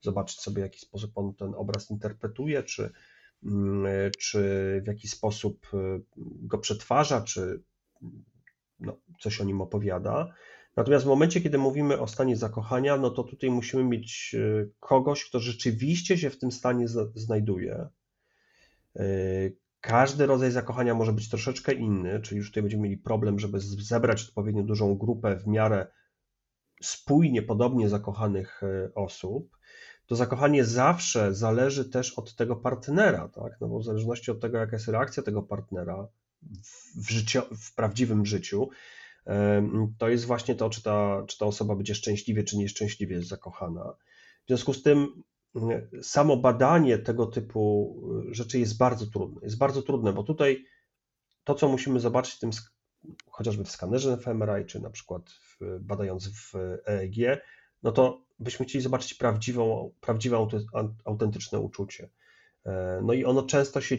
zobaczyć 0.00 0.40
sobie, 0.40 0.62
w 0.62 0.64
jaki 0.64 0.80
sposób 0.80 1.10
on 1.14 1.34
ten 1.34 1.54
obraz 1.54 1.90
interpretuje, 1.90 2.62
czy, 2.62 2.90
mm, 3.44 4.10
czy 4.18 4.40
w 4.84 4.86
jaki 4.86 5.08
sposób 5.08 5.66
y, 5.74 6.02
go 6.16 6.58
przetwarza, 6.58 7.20
czy 7.20 7.62
no, 8.80 8.96
coś 9.20 9.40
o 9.40 9.44
nim 9.44 9.60
opowiada. 9.60 10.34
Natomiast 10.78 11.04
w 11.04 11.08
momencie, 11.08 11.40
kiedy 11.40 11.58
mówimy 11.58 12.00
o 12.00 12.06
stanie 12.06 12.36
zakochania, 12.36 12.96
no 12.96 13.10
to 13.10 13.24
tutaj 13.24 13.50
musimy 13.50 13.84
mieć 13.84 14.34
y, 14.34 14.70
kogoś, 14.80 15.24
kto 15.24 15.40
rzeczywiście 15.40 16.18
się 16.18 16.30
w 16.30 16.38
tym 16.38 16.52
stanie 16.52 16.86
znajduje. 17.14 17.88
Y, 18.96 19.56
każdy 19.80 20.26
rodzaj 20.26 20.50
zakochania 20.50 20.94
może 20.94 21.12
być 21.12 21.28
troszeczkę 21.28 21.72
inny, 21.72 22.20
czyli 22.20 22.38
już 22.38 22.50
tutaj 22.50 22.62
będziemy 22.62 22.82
mieli 22.82 22.96
problem, 22.96 23.38
żeby 23.38 23.60
zebrać 23.60 24.22
odpowiednio 24.22 24.62
dużą 24.62 24.94
grupę 24.94 25.36
w 25.36 25.46
miarę 25.46 25.86
spójnie, 26.82 27.42
podobnie 27.42 27.88
zakochanych 27.88 28.60
osób, 28.94 29.58
to 30.06 30.16
zakochanie 30.16 30.64
zawsze 30.64 31.34
zależy 31.34 31.90
też 31.90 32.12
od 32.12 32.36
tego 32.36 32.56
partnera, 32.56 33.28
tak? 33.28 33.52
No 33.60 33.68
bo 33.68 33.78
w 33.78 33.84
zależności 33.84 34.30
od 34.30 34.40
tego, 34.40 34.58
jaka 34.58 34.76
jest 34.76 34.88
reakcja 34.88 35.22
tego 35.22 35.42
partnera 35.42 36.08
w, 36.96 37.10
życio, 37.10 37.42
w 37.42 37.74
prawdziwym 37.74 38.26
życiu, 38.26 38.68
to 39.98 40.08
jest 40.08 40.24
właśnie 40.24 40.54
to, 40.54 40.70
czy 40.70 40.82
ta, 40.82 41.24
czy 41.28 41.38
ta 41.38 41.46
osoba 41.46 41.76
będzie 41.76 41.94
szczęśliwie, 41.94 42.44
czy 42.44 42.56
nieszczęśliwie 42.56 43.22
zakochana. 43.22 43.94
W 44.44 44.46
związku 44.48 44.74
z 44.74 44.82
tym 44.82 45.22
samo 46.02 46.36
badanie 46.36 46.98
tego 46.98 47.26
typu 47.26 47.94
rzeczy 48.30 48.58
jest 48.58 48.78
bardzo 48.78 49.06
trudne. 49.06 49.40
Jest 49.42 49.58
bardzo 49.58 49.82
trudne, 49.82 50.12
bo 50.12 50.22
tutaj 50.22 50.64
to, 51.44 51.54
co 51.54 51.68
musimy 51.68 52.00
zobaczyć 52.00 52.34
w 52.34 52.38
tym, 52.38 52.50
chociażby 53.30 53.64
w 53.64 53.70
skanerze 53.70 54.16
fMRI, 54.16 54.66
czy 54.66 54.80
na 54.80 54.90
przykład 54.90 55.30
w, 55.30 55.78
badając 55.80 56.28
w 56.28 56.54
EEG, 56.86 57.42
no 57.82 57.92
to 57.92 58.24
byśmy 58.38 58.66
chcieli 58.66 58.82
zobaczyć 58.82 59.14
prawdziwą, 59.14 59.94
prawdziwe, 60.00 60.46
autentyczne 61.04 61.60
uczucie. 61.60 62.10
E, 62.66 63.00
no 63.04 63.12
i 63.12 63.24
ono 63.24 63.42
często 63.42 63.80
się 63.80 63.96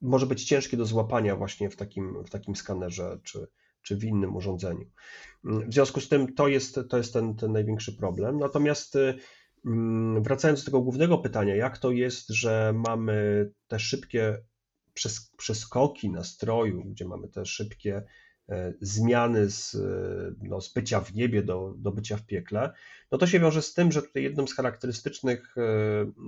może 0.00 0.26
być 0.26 0.44
ciężkie 0.44 0.76
do 0.76 0.84
złapania 0.84 1.36
właśnie 1.36 1.70
w 1.70 1.76
takim, 1.76 2.24
w 2.24 2.30
takim 2.30 2.56
skanerze 2.56 3.20
czy, 3.22 3.46
czy 3.88 3.96
w 3.96 4.04
innym 4.04 4.36
urządzeniu. 4.36 4.90
W 5.44 5.74
związku 5.74 6.00
z 6.00 6.08
tym 6.08 6.34
to 6.34 6.48
jest, 6.48 6.80
to 6.88 6.98
jest 6.98 7.12
ten, 7.12 7.36
ten 7.36 7.52
największy 7.52 7.96
problem. 7.96 8.38
Natomiast 8.38 8.98
mm, 9.66 10.22
wracając 10.22 10.60
do 10.60 10.64
tego 10.64 10.80
głównego 10.80 11.18
pytania, 11.18 11.56
jak 11.56 11.78
to 11.78 11.90
jest, 11.90 12.28
że 12.28 12.72
mamy 12.76 13.50
te 13.68 13.78
szybkie 13.78 14.38
przeskoki 15.36 16.10
nastroju, 16.10 16.84
gdzie 16.84 17.04
mamy 17.04 17.28
te 17.28 17.46
szybkie 17.46 18.02
E, 18.48 18.74
zmiany 18.80 19.50
z, 19.50 19.74
e, 19.74 20.34
no, 20.42 20.60
z 20.60 20.72
bycia 20.72 21.00
w 21.00 21.14
niebie 21.14 21.42
do, 21.42 21.74
do 21.78 21.92
bycia 21.92 22.16
w 22.16 22.26
piekle, 22.26 22.72
no 23.12 23.18
to 23.18 23.26
się 23.26 23.40
wiąże 23.40 23.62
z 23.62 23.74
tym, 23.74 23.92
że 23.92 24.02
tutaj 24.02 24.22
jedną 24.22 24.46
z 24.46 24.54
charakterystycznych 24.54 25.54
e, 25.58 25.62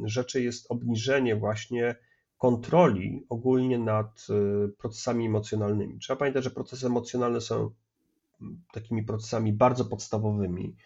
rzeczy 0.05 0.43
jest 0.43 0.67
obniżenie 0.69 1.37
właśnie 1.37 1.97
kontroli 2.41 3.27
ogólnie 3.29 3.79
nad 3.79 4.27
procesami 4.79 5.27
emocjonalnymi. 5.27 5.99
Trzeba 5.99 6.17
pamiętać, 6.17 6.45
że 6.45 6.51
procesy 6.51 6.87
emocjonalne 6.87 7.41
są 7.41 7.71
takimi 8.73 9.03
procesami 9.03 9.53
bardzo 9.53 9.85
podstawowymi, 9.85 10.77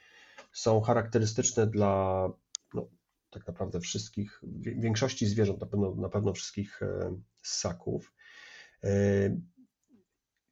są 0.52 0.80
charakterystyczne 0.80 1.66
dla 1.66 2.28
no, 2.74 2.86
tak 3.30 3.46
naprawdę 3.46 3.80
wszystkich, 3.80 4.42
większości 4.60 5.26
zwierząt, 5.26 5.60
na 5.60 5.66
pewno, 5.66 5.94
na 5.94 6.08
pewno 6.08 6.32
wszystkich 6.32 6.80
ssaków 7.42 8.12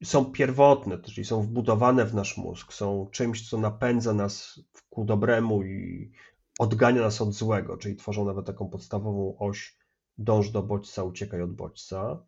są 0.04 0.24
pierwotne, 0.24 0.98
czyli 0.98 1.24
są 1.24 1.42
wbudowane 1.42 2.04
w 2.06 2.14
nasz 2.14 2.36
mózg, 2.36 2.72
są 2.72 3.08
czymś, 3.12 3.50
co 3.50 3.58
napędza 3.58 4.14
nas 4.14 4.60
ku 4.90 5.04
dobremu 5.04 5.62
i 5.62 6.10
odgania 6.58 7.02
nas 7.02 7.20
od 7.20 7.32
złego, 7.32 7.76
czyli 7.76 7.96
tworzą 7.96 8.24
nawet 8.24 8.46
taką 8.46 8.68
podstawową 8.68 9.38
oś 9.38 9.81
dąż 10.18 10.50
do 10.50 10.62
bodźca, 10.62 11.04
uciekaj 11.04 11.42
od 11.42 11.52
bodźca. 11.52 12.26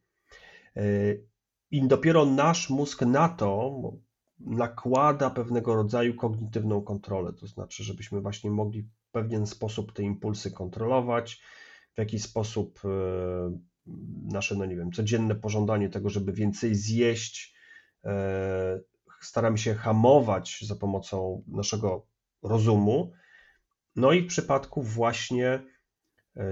I 1.70 1.88
dopiero 1.88 2.24
nasz 2.24 2.70
mózg 2.70 3.02
na 3.02 3.28
to 3.28 3.80
nakłada 4.40 5.30
pewnego 5.30 5.74
rodzaju 5.74 6.14
kognitywną 6.14 6.82
kontrolę, 6.82 7.32
to 7.32 7.46
znaczy, 7.46 7.84
żebyśmy 7.84 8.20
właśnie 8.20 8.50
mogli 8.50 8.82
w 8.82 9.10
pewien 9.12 9.46
sposób 9.46 9.92
te 9.92 10.02
impulsy 10.02 10.50
kontrolować, 10.50 11.42
w 11.94 11.98
jakiś 11.98 12.22
sposób 12.22 12.80
e, 12.84 12.88
nasze, 14.32 14.54
no 14.54 14.64
nie 14.64 14.76
wiem, 14.76 14.92
codzienne 14.92 15.34
pożądanie 15.34 15.88
tego, 15.88 16.10
żeby 16.10 16.32
więcej 16.32 16.74
zjeść, 16.74 17.54
E, 18.04 18.80
staramy 19.20 19.58
się 19.58 19.74
hamować 19.74 20.58
za 20.62 20.76
pomocą 20.76 21.44
naszego 21.46 22.06
rozumu. 22.42 23.12
No 23.96 24.12
i 24.12 24.22
w 24.22 24.26
przypadku 24.26 24.82
właśnie 24.82 25.62
e, 26.36 26.44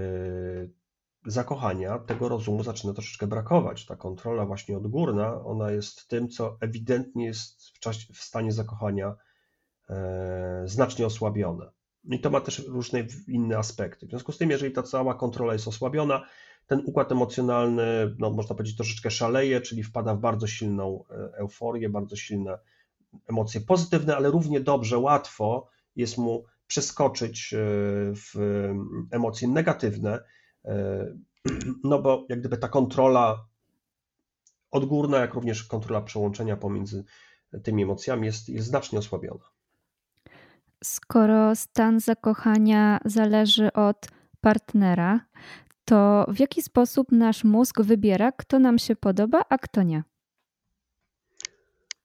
zakochania 1.25 1.99
tego 1.99 2.29
rozumu 2.29 2.63
zaczyna 2.63 2.93
troszeczkę 2.93 3.27
brakować. 3.27 3.85
Ta 3.85 3.95
kontrola 3.95 4.45
właśnie 4.45 4.77
odgórna, 4.77 5.43
ona 5.45 5.71
jest 5.71 6.07
tym, 6.07 6.29
co 6.29 6.57
ewidentnie 6.59 7.25
jest 7.25 7.69
w, 7.69 7.79
czasie, 7.79 8.13
w 8.13 8.17
stanie 8.17 8.51
zakochania 8.51 9.15
e, 9.89 10.63
znacznie 10.65 11.05
osłabione. 11.05 11.71
I 12.03 12.19
to 12.19 12.29
ma 12.29 12.41
też 12.41 12.67
różne 12.67 13.07
inne 13.27 13.57
aspekty. 13.57 14.05
W 14.05 14.09
związku 14.09 14.31
z 14.31 14.37
tym, 14.37 14.49
jeżeli 14.49 14.73
ta 14.73 14.83
cała 14.83 15.15
kontrola 15.15 15.53
jest 15.53 15.67
osłabiona, 15.67 16.25
ten 16.67 16.83
układ 16.85 17.11
emocjonalny, 17.11 18.15
no, 18.19 18.29
można 18.29 18.55
powiedzieć, 18.55 18.77
troszeczkę 18.77 19.11
szaleje, 19.11 19.61
czyli 19.61 19.83
wpada 19.83 20.15
w 20.15 20.19
bardzo 20.19 20.47
silną 20.47 21.03
e, 21.09 21.37
euforię, 21.37 21.89
bardzo 21.89 22.15
silne 22.15 22.59
emocje 23.27 23.61
pozytywne, 23.61 24.15
ale 24.15 24.31
równie 24.31 24.59
dobrze, 24.59 24.97
łatwo 24.97 25.67
jest 25.95 26.17
mu 26.17 26.45
przeskoczyć 26.67 27.53
e, 27.53 27.57
w 28.15 28.33
emocje 29.11 29.47
negatywne, 29.47 30.23
no 31.83 32.01
bo 32.01 32.25
jak 32.29 32.39
gdyby 32.39 32.57
ta 32.57 32.67
kontrola 32.67 33.45
odgórna, 34.71 35.17
jak 35.17 35.33
również 35.33 35.63
kontrola 35.63 36.01
przełączenia 36.01 36.57
pomiędzy 36.57 37.03
tymi 37.63 37.83
emocjami 37.83 38.25
jest, 38.25 38.49
jest 38.49 38.67
znacznie 38.67 38.99
osłabiona. 38.99 39.43
Skoro 40.83 41.55
stan 41.55 41.99
zakochania 41.99 42.99
zależy 43.05 43.73
od 43.73 44.07
partnera, 44.41 45.19
to 45.85 46.25
w 46.27 46.39
jaki 46.39 46.61
sposób 46.61 47.11
nasz 47.11 47.43
mózg 47.43 47.81
wybiera, 47.81 48.31
kto 48.31 48.59
nam 48.59 48.79
się 48.79 48.95
podoba, 48.95 49.45
a 49.49 49.57
kto 49.57 49.83
nie? 49.83 50.03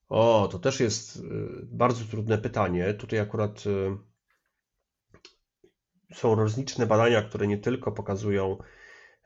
O, 0.09 0.49
to 0.53 0.59
też 0.59 0.81
jest 0.81 1.17
y, 1.17 1.21
bardzo 1.67 2.05
trudne 2.05 2.39
pytanie. 2.39 2.95
Tutaj 2.95 3.21
akurat 3.21 3.67
y, 3.67 3.97
są 6.15 6.35
rozliczne 6.35 6.87
badania, 6.87 7.23
które 7.23 7.47
nie 7.47 7.59
tylko 7.59 7.93
pokazują 7.93 8.59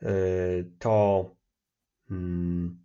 y, 0.03 0.07
to, 0.79 1.25
mm, 2.11 2.83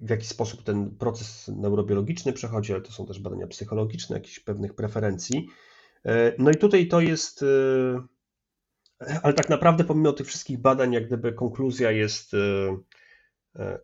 w 0.00 0.10
jaki 0.10 0.26
sposób 0.26 0.62
ten 0.62 0.96
proces 0.96 1.48
neurobiologiczny 1.56 2.32
przechodzi, 2.32 2.72
ale 2.72 2.82
to 2.82 2.92
są 2.92 3.06
też 3.06 3.20
badania 3.20 3.46
psychologiczne, 3.46 4.16
jakichś 4.16 4.40
pewnych 4.40 4.74
preferencji. 4.74 5.48
No 6.38 6.50
i 6.50 6.56
tutaj 6.56 6.88
to 6.88 7.00
jest 7.00 7.44
ale 9.22 9.34
tak 9.34 9.48
naprawdę, 9.48 9.84
pomimo 9.84 10.12
tych 10.12 10.26
wszystkich 10.26 10.58
badań, 10.58 10.92
jak 10.92 11.06
gdyby 11.06 11.32
konkluzja 11.32 11.90
jest, 11.90 12.34
e, 12.34 12.76
e, 13.56 13.78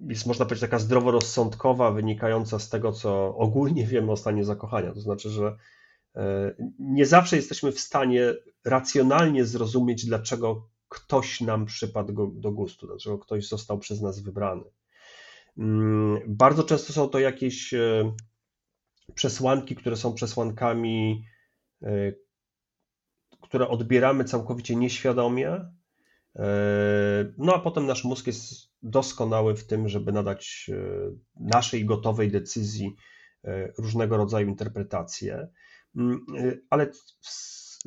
jest 0.00 0.26
można 0.26 0.44
powiedzieć, 0.44 0.60
taka 0.60 0.78
zdroworozsądkowa, 0.78 1.90
wynikająca 1.90 2.58
z 2.58 2.68
tego, 2.68 2.92
co 2.92 3.36
ogólnie 3.36 3.86
wiemy 3.86 4.12
o 4.12 4.16
stanie 4.16 4.44
zakochania. 4.44 4.92
To 4.92 5.00
znaczy, 5.00 5.30
że 5.30 5.46
e, 5.46 5.56
nie 6.78 7.06
zawsze 7.06 7.36
jesteśmy 7.36 7.72
w 7.72 7.80
stanie 7.80 8.34
racjonalnie 8.64 9.44
zrozumieć, 9.44 10.06
dlaczego 10.06 10.68
ktoś 10.88 11.40
nam 11.40 11.66
przypadł 11.66 12.32
do 12.34 12.52
gustu, 12.52 12.86
dlaczego 12.86 13.18
ktoś 13.18 13.48
został 13.48 13.78
przez 13.78 14.00
nas 14.00 14.20
wybrany. 14.20 14.64
Mm, 15.58 16.20
bardzo 16.26 16.64
często 16.64 16.92
są 16.92 17.08
to 17.08 17.18
jakieś 17.18 17.74
przesłanki, 19.14 19.76
które 19.76 19.96
są 19.96 20.14
przesłankami 20.14 21.24
które 23.40 23.68
odbieramy 23.68 24.24
całkowicie 24.24 24.76
nieświadomie. 24.76 25.50
E, 26.36 26.48
no 27.38 27.54
a 27.54 27.58
potem 27.58 27.86
nasz 27.86 28.04
mózg 28.04 28.26
jest 28.26 28.70
doskonały 28.82 29.56
w 29.56 29.66
tym, 29.66 29.88
żeby 29.88 30.12
nadać 30.12 30.70
e, 30.72 30.76
naszej 31.40 31.84
gotowej 31.84 32.30
decyzji 32.30 32.96
e, 33.44 33.72
różnego 33.78 34.16
rodzaju 34.16 34.48
interpretacje. 34.48 35.48
Mm, 35.96 36.26
ale 36.70 36.90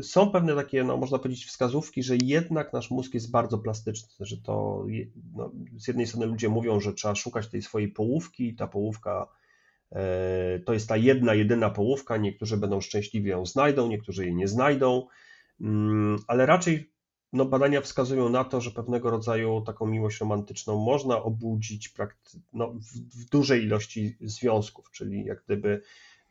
są 0.02 0.32
pewne 0.32 0.56
takie, 0.56 0.84
no, 0.84 0.98
można 0.98 1.20
powiedzieć, 1.20 1.46
wskazówki, 1.46 2.04
że 2.04 2.16
jednak 2.24 2.74
nasz 2.74 2.92
mózg 2.92 3.14
jest 3.14 3.32
bardzo 3.32 3.58
plastyczny, 3.58 4.26
że 4.26 4.38
to 4.38 4.86
no, 5.36 5.52
z 5.78 5.88
jednej 5.88 6.08
strony 6.08 6.26
ludzie 6.26 6.50
mówią, 6.50 6.80
że 6.80 6.94
trzeba 6.94 7.16
szukać 7.16 7.48
tej 7.48 7.62
swojej 7.62 7.88
połówki, 7.88 8.56
ta 8.56 8.68
połówka 8.68 9.28
to 10.66 10.74
jest 10.74 10.90
ta 10.90 10.98
jedna, 10.98 11.34
jedyna 11.34 11.70
połówka, 11.70 12.18
niektórzy 12.18 12.58
będą 12.58 12.82
szczęśliwie 12.82 13.32
ją 13.32 13.46
znajdą, 13.46 13.88
niektórzy 13.88 14.26
jej 14.26 14.36
nie 14.36 14.48
znajdą, 14.48 15.08
Mm, 15.62 16.18
ale 16.28 16.46
raczej 16.46 16.94
no, 17.34 17.46
badania 17.46 17.82
wskazują 17.82 18.30
na 18.30 18.44
to, 18.44 18.62
że 18.62 18.72
pewnego 18.72 19.10
rodzaju 19.10 19.62
taką 19.62 19.86
miłość 19.86 20.20
romantyczną 20.20 20.86
można 20.86 21.24
obudzić 21.24 21.94
no, 22.54 22.74
w, 22.74 23.20
w, 23.22 23.30
dużej 23.30 23.64
ilości 23.64 24.18
związków, 24.22 24.92
czyli 24.92 25.26
jak 25.26 25.44
gdyby 25.46 25.82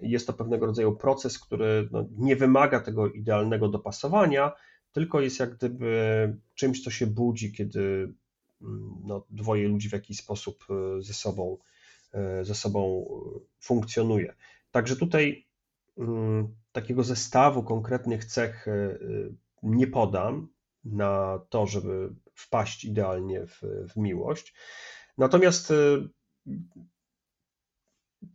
jest 0.01 0.27
to 0.27 0.33
pewnego 0.33 0.67
rodzaju 0.67 0.97
proces, 0.97 1.39
który 1.39 1.89
no, 1.93 2.05
nie 2.19 2.37
wymaga 2.37 2.81
tego 2.81 3.09
idealnego 3.09 3.69
dopasowania, 3.69 4.53
tylko 4.93 5.21
jest 5.21 5.41
jak 5.41 5.57
gdyby 5.57 6.37
czymś, 6.55 6.85
co 6.85 6.91
się 6.91 7.07
budzi, 7.07 7.53
kiedy 7.53 8.13
mm, 8.63 8.95
no, 9.05 9.27
dwoje 9.31 9.69
ludzi 9.69 9.89
w 9.89 9.93
jakiś 9.93 10.19
sposób 10.19 10.65
e, 10.71 11.03
ze 11.03 11.15
sobą, 11.15 11.59
e, 12.13 12.45
ze 12.45 12.55
sobą 12.55 13.07
funkcjonuje. 13.61 14.35
Także 14.71 14.97
tutaj 14.97 15.47
mm, 15.99 16.55
takiego 16.73 17.05
zestawu 17.05 17.63
konkretnych 17.63 18.25
cech 18.25 18.69
e, 18.69 18.73
e, 18.73 18.99
nie 19.63 19.87
podam 19.87 20.49
na 20.85 21.41
to, 21.49 21.67
żeby 21.67 22.15
wpaść 22.35 22.85
idealnie 22.85 23.47
w, 23.47 23.63
w 23.93 23.97
miłość. 23.97 24.55
Natomiast 25.19 25.71
e, 25.71 25.75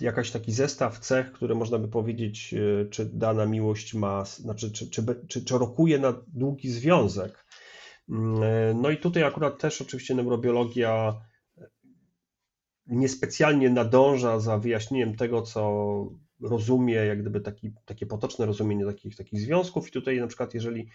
jakaś 0.02 0.32
taki 0.32 0.52
zestaw 0.52 1.00
cech, 1.00 1.32
które 1.32 1.56
można 1.56 1.78
by 1.78 1.88
powiedzieć, 1.88 2.56
czy 2.90 3.06
dana 3.06 3.46
miłość 3.46 3.94
ma, 3.94 4.26
znaczy, 4.26 4.72
czy, 4.72 4.90
czy, 4.90 5.04
czy, 5.28 5.46
czy 5.46 5.58
rokuje 5.58 6.00
na 6.00 6.14
długi 6.28 6.70
związek. 6.70 7.46
Mm, 8.10 8.82
no 8.82 8.90
i 8.90 8.98
tutaj 8.98 9.24
akurat 9.24 9.60
też 9.60 9.82
oczywiście 9.82 10.16
neurobiologia 10.16 11.22
niespecjalnie 12.88 13.70
nadąża 13.70 14.40
za 14.40 14.58
wyjaśnieniem 14.58 15.16
tego, 15.16 15.42
co 15.42 16.06
rozumie, 16.42 16.94
jak 16.94 17.22
gdyby 17.22 17.42
taki, 17.42 17.74
takie 17.86 18.06
potoczne 18.06 18.46
rozumienie 18.46 18.86
takich, 18.86 19.16
takich 19.16 19.42
związków. 19.42 19.88
I 19.88 19.92
tutaj 19.92 20.20
na 20.20 20.28
przykład, 20.28 20.54
jeżeli 20.54 20.82
e, 20.82 20.86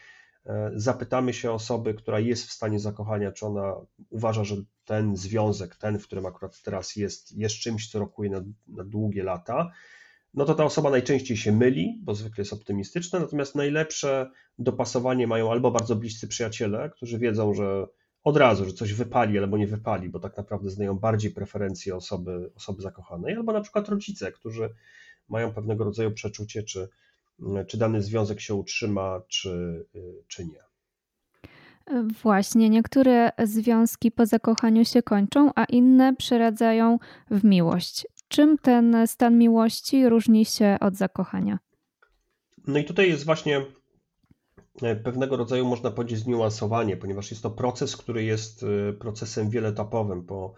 zapytamy 0.74 1.32
się 1.32 1.52
osoby, 1.52 1.94
która 1.94 2.20
jest 2.20 2.46
w 2.46 2.52
stanie 2.52 2.80
zakochania, 2.80 3.32
czy 3.32 3.46
ona 3.46 3.74
uważa, 4.10 4.44
że 4.44 4.56
ten 4.84 5.16
związek, 5.16 5.76
ten, 5.76 5.98
w 5.98 6.06
którym 6.06 6.26
akurat 6.26 6.62
teraz 6.62 6.96
jest, 6.96 7.36
jest 7.36 7.54
czymś, 7.54 7.90
co 7.90 7.98
rokuje 7.98 8.30
na, 8.30 8.42
na 8.68 8.84
długie 8.84 9.22
lata, 9.22 9.70
no 10.34 10.44
to 10.44 10.54
ta 10.54 10.64
osoba 10.64 10.90
najczęściej 10.90 11.36
się 11.36 11.52
myli, 11.52 12.00
bo 12.02 12.14
zwykle 12.14 12.42
jest 12.42 12.52
optymistyczna, 12.52 13.18
natomiast 13.18 13.54
najlepsze 13.54 14.30
dopasowanie 14.58 15.26
mają 15.26 15.50
albo 15.50 15.70
bardzo 15.70 15.96
bliscy 15.96 16.28
przyjaciele, 16.28 16.90
którzy 16.90 17.18
wiedzą, 17.18 17.54
że 17.54 17.86
od 18.24 18.36
razu, 18.36 18.64
że 18.64 18.72
coś 18.72 18.92
wypali 18.92 19.38
albo 19.38 19.58
nie 19.58 19.66
wypali, 19.66 20.08
bo 20.08 20.20
tak 20.20 20.36
naprawdę 20.36 20.70
znają 20.70 20.98
bardziej 20.98 21.30
preferencje 21.30 21.96
osoby, 21.96 22.50
osoby 22.56 22.82
zakochanej, 22.82 23.34
albo 23.34 23.52
na 23.52 23.60
przykład 23.60 23.88
rodzice, 23.88 24.32
którzy 24.32 24.74
mają 25.28 25.52
pewnego 25.52 25.84
rodzaju 25.84 26.10
przeczucie, 26.10 26.62
czy, 26.62 26.88
czy 27.66 27.78
dany 27.78 28.02
związek 28.02 28.40
się 28.40 28.54
utrzyma, 28.54 29.20
czy, 29.28 29.84
czy 30.28 30.44
nie. 30.44 30.62
Właśnie, 32.22 32.70
niektóre 32.70 33.32
związki 33.44 34.10
po 34.10 34.26
zakochaniu 34.26 34.84
się 34.84 35.02
kończą, 35.02 35.50
a 35.54 35.64
inne 35.64 36.16
przeradzają 36.16 36.98
w 37.30 37.44
miłość. 37.44 38.06
Czym 38.28 38.58
ten 38.58 39.06
stan 39.06 39.38
miłości 39.38 40.08
różni 40.08 40.44
się 40.44 40.76
od 40.80 40.96
zakochania? 40.96 41.58
No 42.66 42.78
i 42.78 42.84
tutaj 42.84 43.08
jest 43.08 43.24
właśnie 43.24 43.66
e, 44.82 44.96
pewnego 44.96 45.36
rodzaju, 45.36 45.64
można 45.66 45.90
powiedzieć, 45.90 46.18
zniuansowanie, 46.18 46.96
ponieważ 46.96 47.30
jest 47.30 47.42
to 47.42 47.50
proces, 47.50 47.96
który 47.96 48.24
jest 48.24 48.62
e, 48.62 48.92
procesem 48.92 49.50
wieloetapowym. 49.50 50.26
Po, 50.26 50.54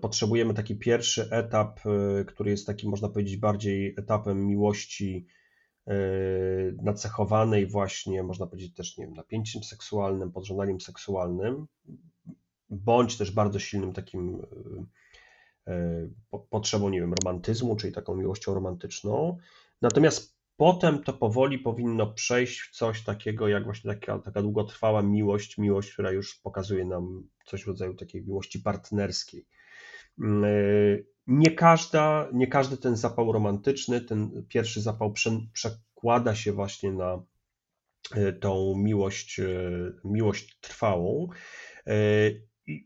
potrzebujemy 0.00 0.54
taki 0.54 0.76
pierwszy 0.76 1.28
etap, 1.30 1.80
e, 1.86 2.24
który 2.24 2.50
jest 2.50 2.66
taki, 2.66 2.88
można 2.88 3.08
powiedzieć, 3.08 3.36
bardziej 3.36 3.94
etapem 3.98 4.46
miłości 4.46 5.26
nacechowanej 6.82 7.66
właśnie, 7.66 8.22
można 8.22 8.46
powiedzieć 8.46 8.74
też, 8.74 8.98
nie 8.98 9.06
wiem, 9.06 9.14
napięciem 9.14 9.62
seksualnym, 9.62 10.32
podżądaniem 10.32 10.80
seksualnym, 10.80 11.66
bądź 12.70 13.18
też 13.18 13.30
bardzo 13.30 13.58
silnym 13.58 13.92
takim 13.92 14.42
E, 15.66 16.08
potrzebą, 16.50 16.88
nie 16.88 17.00
wiem, 17.00 17.14
romantyzmu, 17.24 17.76
czyli 17.76 17.92
taką 17.92 18.16
miłością 18.16 18.54
romantyczną. 18.54 19.38
Natomiast 19.82 20.36
potem 20.56 21.02
to 21.02 21.12
powoli 21.12 21.58
powinno 21.58 22.06
przejść 22.06 22.60
w 22.60 22.70
coś 22.70 23.04
takiego, 23.04 23.48
jak 23.48 23.64
właśnie 23.64 23.94
taka, 23.94 24.18
taka 24.18 24.42
długotrwała 24.42 25.02
miłość, 25.02 25.58
miłość, 25.58 25.92
która 25.92 26.12
już 26.12 26.34
pokazuje 26.34 26.84
nam 26.84 27.28
coś 27.46 27.64
w 27.64 27.66
rodzaju 27.66 27.94
takiej 27.94 28.22
miłości 28.22 28.60
partnerskiej. 28.60 29.46
E, 31.28 31.32
nie, 31.32 31.50
każda, 31.50 32.28
nie 32.32 32.46
każdy 32.46 32.76
ten 32.76 32.96
zapał 32.96 33.32
romantyczny, 33.32 34.00
ten 34.00 34.46
pierwszy 34.48 34.80
zapał 34.80 35.12
prze, 35.12 35.30
przekłada 35.52 36.34
się 36.34 36.52
właśnie 36.52 36.92
na 36.92 37.22
e, 38.14 38.32
tą 38.32 38.74
miłość, 38.76 39.40
miłość 40.04 40.58
trwałą. 40.60 41.28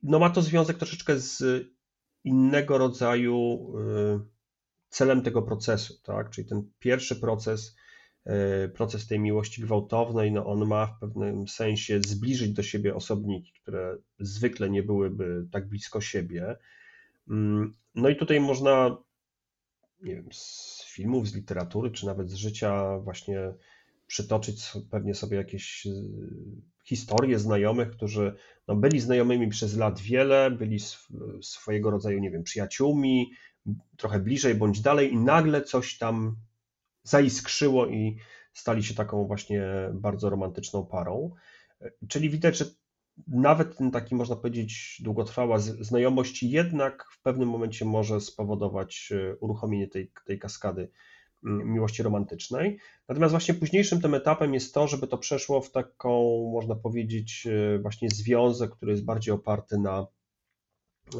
No 0.02 0.18
ma 0.18 0.30
to 0.30 0.42
związek 0.42 0.78
troszeczkę 0.78 1.18
z 1.18 1.66
innego 2.24 2.79
rodzaju 2.79 3.72
celem 4.88 5.22
tego 5.22 5.42
procesu, 5.42 5.94
tak? 6.03 6.31
Czyli 6.31 6.48
ten 6.48 6.70
pierwszy 6.79 7.16
proces, 7.16 7.77
proces 8.74 9.07
tej 9.07 9.20
miłości 9.20 9.62
gwałtownej, 9.62 10.33
no 10.33 10.46
on 10.46 10.66
ma 10.66 10.87
w 10.87 10.98
pewnym 11.01 11.48
sensie 11.48 12.01
zbliżyć 12.07 12.53
do 12.53 12.62
siebie 12.62 12.94
osobniki, 12.94 13.53
które 13.62 13.96
zwykle 14.18 14.70
nie 14.70 14.83
byłyby 14.83 15.48
tak 15.53 15.68
blisko 15.68 16.01
siebie. 16.01 16.57
Mm, 17.30 17.74
no 17.94 18.08
i 18.08 18.16
tutaj 18.16 18.40
można, 18.40 18.96
nie 20.02 20.14
wiem, 20.14 20.28
z 20.32 20.84
filmów, 20.88 21.28
z 21.28 21.34
literatury, 21.34 21.90
czy 21.90 22.06
nawet 22.06 22.30
z 22.30 22.34
życia 22.34 22.98
właśnie 22.98 23.38
przytoczyć 24.06 24.72
pewnie 24.90 25.14
sobie 25.14 25.36
jakieś 25.36 25.86
y, 25.86 25.90
historie 26.84 27.38
znajomych, 27.38 27.90
którzy 27.90 28.34
no, 28.68 28.76
byli 28.76 29.00
znajomymi 29.00 29.48
przez 29.48 29.76
lat 29.76 30.00
wiele, 30.00 30.50
byli 30.50 30.78
swojego 31.42 31.90
rodzaju, 31.90 32.18
nie 32.18 32.30
wiem, 32.30 32.42
przyjaciółmi, 32.42 33.30
trochę 33.96 34.18
bliżej 34.18 34.54
bądź 34.54 34.80
dalej, 34.80 35.12
i 35.12 35.16
nagle 35.16 35.62
coś 35.62 35.98
tam 35.98 36.36
zaiskrzyło 37.02 37.86
i 37.86 38.16
stali 38.52 38.84
się 38.84 38.94
taką 38.94 39.26
właśnie 39.26 39.64
bardzo 39.92 40.30
romantyczną 40.30 40.86
parą. 40.86 41.34
Czyli 42.08 42.30
widać, 42.30 42.58
że 42.58 42.64
nawet 43.26 43.76
ten 43.76 43.90
taki, 43.90 44.14
można 44.14 44.37
powiedzieć, 44.37 45.00
długotrwała 45.04 45.59
znajomość 45.59 46.42
jednak 46.42 47.07
w 47.11 47.22
pewnym 47.22 47.48
momencie 47.48 47.85
może 47.85 48.20
spowodować 48.20 49.12
e, 49.12 49.37
uruchomienie 49.37 49.88
tej, 49.88 50.12
tej 50.26 50.38
kaskady 50.38 50.90
miłości 51.42 52.02
romantycznej. 52.02 52.78
Natomiast 53.09 53.31
właśnie 53.31 53.54
późniejszym 53.54 54.00
tym 54.00 54.14
etapem 54.14 54.54
jest 54.54 54.74
to, 54.74 54.88
żeby 54.88 55.07
to 55.07 55.18
przeszło 55.18 55.61
w 55.61 55.70
taką, 55.70 56.11
można 56.52 56.74
powiedzieć, 56.74 57.46
e, 57.46 57.78
właśnie 57.78 58.09
związek, 58.11 58.70
który 58.70 58.92
jest 58.92 59.04
bardziej 59.04 59.35
oparty 59.35 59.78
na 59.78 60.07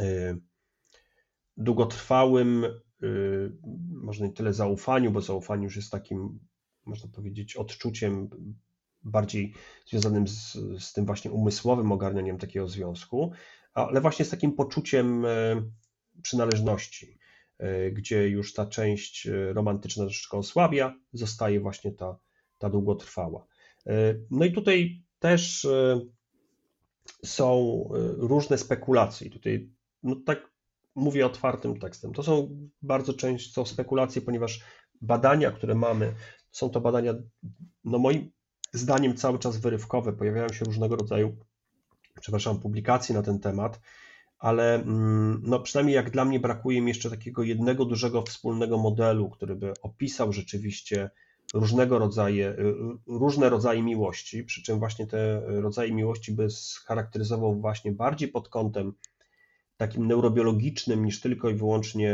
e, 0.01 0.37
długotrwałym, 1.57 2.67
może 3.91 4.25
nie 4.25 4.33
tyle 4.33 4.53
zaufaniu, 4.53 5.11
bo 5.11 5.21
zaufanie 5.21 5.65
już 5.65 5.77
jest 5.77 5.91
takim, 5.91 6.39
można 6.85 7.11
powiedzieć, 7.11 7.57
odczuciem 7.57 8.31
bardziej 9.03 9.55
związanym 9.87 10.29
z, 10.29 10.59
z 10.79 10.93
tym 10.93 11.07
właśnie 11.07 11.31
umysłowym 11.31 11.93
ogarnianiem 11.93 12.39
takiego 12.39 12.69
związku, 12.69 13.33
ale 13.75 14.01
właśnie 14.01 14.25
z 14.25 14.31
takim 14.31 14.53
poczuciem 14.53 15.27
przynależności 16.23 17.19
E, 17.59 17.91
gdzie 17.91 18.29
już 18.29 18.55
ta 18.55 18.67
część 18.67 19.27
e, 19.27 19.53
romantyczna 19.53 20.05
troszeczkę 20.05 20.37
osłabia, 20.37 20.95
zostaje 21.13 21.61
właśnie 21.61 21.93
ta, 21.93 22.19
ta 22.59 22.71
długotrwała. 22.71 23.47
E, 23.87 24.15
no 24.31 24.45
i 24.45 24.53
tutaj 24.53 25.03
też 25.19 25.67
są 27.25 27.85
różne 28.17 28.59
spekulacje. 28.59 29.31
Tutaj, 29.31 29.71
no 30.03 30.17
tak 30.27 30.51
mówię 30.95 31.27
otwartym 31.27 31.79
tekstem. 31.79 32.13
To 32.13 32.23
są 32.23 32.59
bardzo 32.83 33.15
często 33.15 33.67
spekulacje, 33.67 34.23
ponieważ 34.23 34.61
badania, 35.01 35.51
które 35.51 35.75
mamy, 35.75 36.15
są 36.51 36.71
to 36.71 36.81
badania, 36.81 37.15
no 37.85 37.99
moim 37.99 38.31
zdaniem 38.73 39.17
cały 39.17 39.39
czas 39.39 39.57
wyrywkowe. 39.57 40.13
Pojawiają 40.13 40.49
się 40.49 40.65
różnego 40.65 40.97
rodzaju, 40.97 41.37
przepraszam, 42.21 42.61
publikacje 42.61 43.15
na 43.15 43.23
ten 43.23 43.41
temat 43.41 43.81
ale 44.39 44.75
mm, 44.75 45.43
no 45.45 45.61
przynajmniej 45.61 45.95
jak 45.95 46.11
dla 46.11 46.25
mnie 46.25 46.41
brakuje 46.41 46.81
mi 46.81 46.89
jeszcze 46.89 47.11
takiego 47.11 47.43
jednego 47.43 47.85
dużego 47.85 48.23
wspólnego 48.23 48.79
modelu, 48.79 49.31
który 49.31 49.57
by 49.57 49.73
opisał 49.83 50.33
rzeczywiście 50.33 51.11
różnego 51.55 51.99
rodzaju, 51.99 52.45
y, 52.45 52.55
różne 53.07 53.49
rodzaje 53.49 53.83
miłości, 53.83 54.45
przy 54.45 54.63
czym 54.63 54.79
właśnie 54.79 55.07
te 55.07 55.41
rodzaje 55.47 55.93
miłości 55.93 56.33
by 56.33 56.51
scharakteryzował 56.51 57.61
właśnie 57.61 57.93
bardziej 57.93 58.29
pod 58.29 58.49
kątem 58.49 58.93
takim 59.77 60.07
neurobiologicznym 60.07 61.05
niż 61.05 61.21
tylko 61.21 61.51
i 61.51 61.55
wyłącznie 61.55 62.13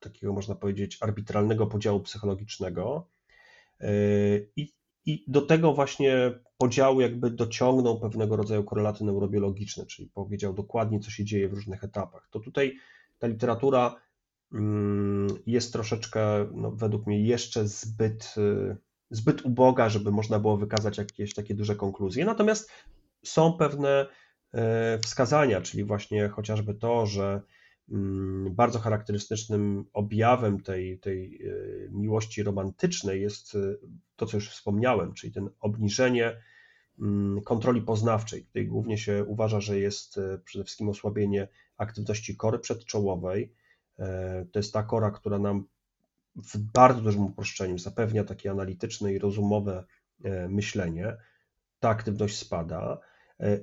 takiego 0.00 0.32
można 0.32 0.54
powiedzieć 0.54 0.98
arbitralnego 1.00 1.66
podziału 1.66 2.00
psychologicznego. 2.00 3.08
Y, 3.82 4.50
I 4.56 4.72
i 5.10 5.24
do 5.28 5.40
tego 5.40 5.72
właśnie 5.74 6.32
podziału 6.58 7.00
jakby 7.00 7.30
dociągnął 7.30 8.00
pewnego 8.00 8.36
rodzaju 8.36 8.64
korelaty 8.64 9.04
neurobiologiczne, 9.04 9.86
czyli 9.86 10.08
powiedział 10.08 10.54
dokładnie, 10.54 11.00
co 11.00 11.10
się 11.10 11.24
dzieje 11.24 11.48
w 11.48 11.52
różnych 11.52 11.84
etapach. 11.84 12.28
To 12.30 12.40
tutaj 12.40 12.76
ta 13.18 13.26
literatura 13.26 13.96
mm, 14.52 15.28
jest 15.46 15.72
troszeczkę, 15.72 16.46
no, 16.54 16.70
według 16.70 17.06
mnie, 17.06 17.24
jeszcze 17.24 17.68
zbyt, 17.68 18.34
y, 18.38 18.76
zbyt 19.10 19.44
uboga, 19.44 19.88
żeby 19.88 20.10
można 20.12 20.38
było 20.38 20.56
wykazać 20.56 20.98
jakieś 20.98 21.34
takie 21.34 21.54
duże 21.54 21.76
konkluzje. 21.76 22.24
Natomiast 22.24 22.70
są 23.24 23.52
pewne 23.52 24.06
e, 24.52 24.98
wskazania, 24.98 25.60
czyli 25.60 25.84
właśnie 25.84 26.28
chociażby 26.28 26.74
to, 26.74 27.06
że 27.06 27.42
bardzo 28.50 28.78
charakterystycznym 28.78 29.84
objawem 29.92 30.62
tej, 30.62 30.98
tej 30.98 31.42
e, 31.42 31.50
miłości 31.90 32.42
romantycznej 32.42 33.22
jest 33.22 33.54
e, 33.54 33.58
to, 34.16 34.26
co 34.26 34.36
już 34.36 34.50
wspomniałem, 34.50 35.12
czyli 35.12 35.32
ten 35.32 35.50
obniżenie 35.60 36.36
mm, 37.00 37.40
kontroli 37.40 37.82
poznawczej. 37.82 38.44
Tutaj 38.44 38.66
głównie 38.66 38.98
się 38.98 39.24
uważa, 39.24 39.60
że 39.60 39.78
jest 39.78 40.18
e, 40.18 40.38
przede 40.44 40.64
wszystkim 40.64 40.88
osłabienie 40.88 41.48
aktywności 41.76 42.36
kory 42.36 42.58
przedczołowej. 42.58 43.54
To 44.52 44.58
jest 44.58 44.72
ta 44.72 44.82
kora, 44.82 45.10
która 45.10 45.38
nam 45.38 45.64
w 46.36 46.58
bardzo 46.58 47.00
dużym 47.00 47.24
uproszczeniu 47.24 47.78
zapewnia 47.78 48.24
takie 48.24 48.50
analityczne 48.50 49.12
i 49.12 49.18
rozumowe 49.18 49.84
myślenie. 50.48 51.16
Ta 51.80 51.88
aktywność 51.88 52.36
spada. 52.36 52.98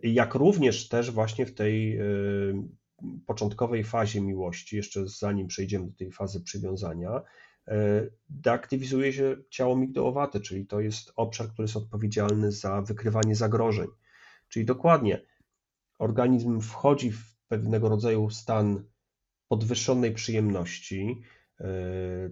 Jak 0.03 0.35
również 0.35 0.89
też 0.89 1.11
właśnie 1.11 1.45
w 1.45 1.53
tej 1.53 1.99
początkowej 3.25 3.83
fazie 3.83 4.21
miłości, 4.21 4.75
jeszcze 4.75 5.07
zanim 5.07 5.47
przejdziemy 5.47 5.85
do 5.87 5.93
tej 5.97 6.11
fazy 6.11 6.41
przywiązania, 6.41 7.21
e, 7.67 8.07
deaktywizuje 8.29 9.13
się 9.13 9.37
ciało 9.49 9.75
migdałowate, 9.75 10.39
czyli 10.39 10.67
to 10.67 10.79
jest 10.79 11.13
obszar, 11.15 11.47
który 11.47 11.63
jest 11.63 11.77
odpowiedzialny 11.77 12.51
za 12.51 12.81
wykrywanie 12.81 13.35
zagrożeń. 13.35 13.87
Czyli 14.49 14.65
dokładnie 14.65 15.21
organizm 15.99 16.61
wchodzi 16.61 17.11
w 17.11 17.37
pewnego 17.47 17.89
rodzaju 17.89 18.29
stan 18.29 18.83
podwyższonej 19.47 20.13
przyjemności. 20.13 21.21
E, 21.59 21.65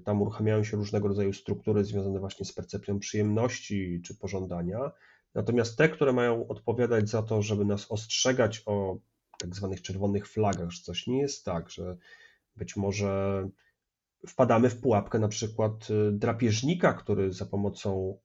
tam 0.05 0.21
uruchamiają 0.21 0.63
się 0.63 0.77
różnego 0.77 1.07
rodzaju 1.07 1.33
struktury 1.33 1.83
związane 1.83 2.19
właśnie 2.19 2.45
z 2.45 2.53
percepcją 2.53 2.99
przyjemności 2.99 4.01
czy 4.05 4.15
pożądania. 4.15 4.91
Natomiast 5.35 5.77
te, 5.77 5.89
które 5.89 6.13
mają 6.13 6.47
odpowiadać 6.47 7.09
za 7.09 7.23
to, 7.23 7.41
żeby 7.41 7.65
nas 7.65 7.91
ostrzegać 7.91 8.63
o 8.65 8.97
tak 9.39 9.55
zwanych 9.55 9.81
czerwonych 9.81 10.27
flagach, 10.27 10.69
że 10.69 10.81
coś 10.81 11.07
nie 11.07 11.19
jest 11.19 11.45
tak, 11.45 11.69
że 11.69 11.97
być 12.55 12.75
może 12.75 13.43
wpadamy 14.27 14.69
w 14.69 14.81
pułapkę 14.81 15.19
na 15.19 15.27
przykład 15.27 15.89
y, 15.89 16.11
drapieżnika, 16.11 16.93
który 16.93 17.33
za 17.33 17.45
pomocą 17.45 18.17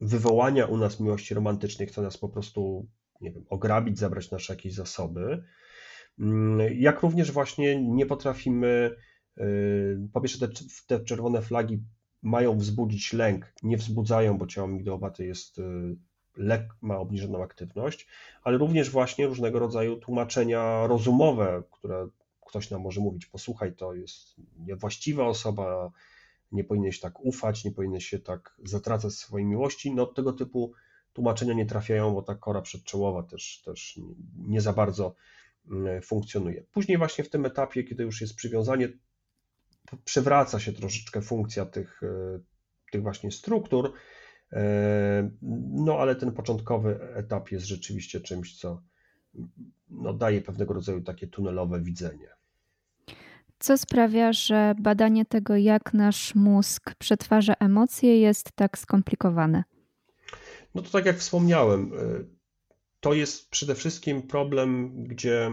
wywołania 0.00 0.66
u 0.66 0.76
nas 0.76 1.00
miłości 1.00 1.34
romantycznej 1.34 1.88
chce 1.88 2.02
nas 2.02 2.18
po 2.18 2.28
prostu, 2.28 2.86
nie 3.20 3.30
wiem, 3.30 3.44
ograbić, 3.48 3.98
zabrać 3.98 4.30
nasze 4.30 4.52
jakieś 4.52 4.74
zasoby. 4.74 5.44
Mm, 6.18 6.60
jak 6.78 7.00
również 7.00 7.32
właśnie 7.32 7.82
nie 7.82 8.06
potrafimy, 8.06 8.96
y, 9.38 10.08
po 10.12 10.20
pierwsze 10.20 10.48
te, 10.48 10.54
te 10.86 11.04
czerwone 11.04 11.42
flagi 11.42 11.82
mają 12.22 12.58
wzbudzić 12.58 13.12
lęk, 13.12 13.52
nie 13.62 13.76
wzbudzają, 13.76 14.38
bo 14.38 14.46
ciało 14.46 14.68
migdałowate 14.68 15.24
jest 15.24 15.58
y, 15.58 15.96
lek 16.36 16.68
ma 16.82 16.98
obniżoną 16.98 17.42
aktywność, 17.42 18.06
ale 18.42 18.58
również 18.58 18.90
właśnie 18.90 19.26
różnego 19.26 19.58
rodzaju 19.58 19.96
tłumaczenia 19.96 20.86
rozumowe, 20.86 21.62
które 21.70 22.08
ktoś 22.46 22.70
nam 22.70 22.80
może 22.80 23.00
mówić, 23.00 23.26
posłuchaj, 23.26 23.74
to 23.74 23.94
jest 23.94 24.34
niewłaściwa 24.58 25.26
osoba, 25.26 25.90
nie 26.52 26.64
powinieneś 26.64 27.00
tak 27.00 27.20
ufać, 27.20 27.64
nie 27.64 27.70
powinieneś 27.70 28.06
się 28.06 28.18
tak 28.18 28.56
zatracać 28.64 29.12
swojej 29.12 29.46
miłości. 29.46 29.94
No 29.94 30.06
tego 30.06 30.32
typu 30.32 30.72
tłumaczenia 31.12 31.54
nie 31.54 31.66
trafiają, 31.66 32.14
bo 32.14 32.22
ta 32.22 32.34
kora 32.34 32.62
przedczołowa 32.62 33.22
też, 33.22 33.62
też 33.64 34.00
nie 34.46 34.60
za 34.60 34.72
bardzo 34.72 35.14
mm, 35.70 36.02
funkcjonuje. 36.02 36.64
Później 36.72 36.98
właśnie 36.98 37.24
w 37.24 37.30
tym 37.30 37.46
etapie, 37.46 37.84
kiedy 37.84 38.02
już 38.02 38.20
jest 38.20 38.36
przywiązanie, 38.36 38.88
przewraca 40.04 40.60
się 40.60 40.72
troszeczkę 40.72 41.22
funkcja 41.22 41.66
tych, 41.66 42.02
e, 42.02 42.40
tych 42.92 43.02
właśnie 43.02 43.30
struktur, 43.30 43.92
no 45.72 45.98
ale 45.98 46.16
ten 46.16 46.32
początkowy 46.32 47.00
etap 47.14 47.50
jest 47.50 47.66
rzeczywiście 47.66 48.20
czymś, 48.20 48.58
co 48.58 48.82
no, 49.90 50.12
daje 50.12 50.40
pewnego 50.40 50.74
rodzaju 50.74 51.02
takie 51.02 51.26
tunelowe 51.26 51.80
widzenie. 51.80 52.28
Co 53.58 53.78
sprawia, 53.78 54.32
że 54.32 54.74
badanie 54.78 55.24
tego, 55.24 55.56
jak 55.56 55.94
nasz 55.94 56.34
mózg 56.34 56.94
przetwarza 56.94 57.54
emocje, 57.60 58.20
jest 58.20 58.52
tak 58.54 58.78
skomplikowane? 58.78 59.64
No 60.74 60.82
to 60.82 60.90
tak 60.90 61.06
jak 61.06 61.16
wspomniałem, 61.16 61.92
y, 61.92 62.26
to 63.00 63.14
jest 63.14 63.50
przede 63.50 63.74
wszystkim 63.74 64.22
problem, 64.22 64.92
gdzie. 65.04 65.50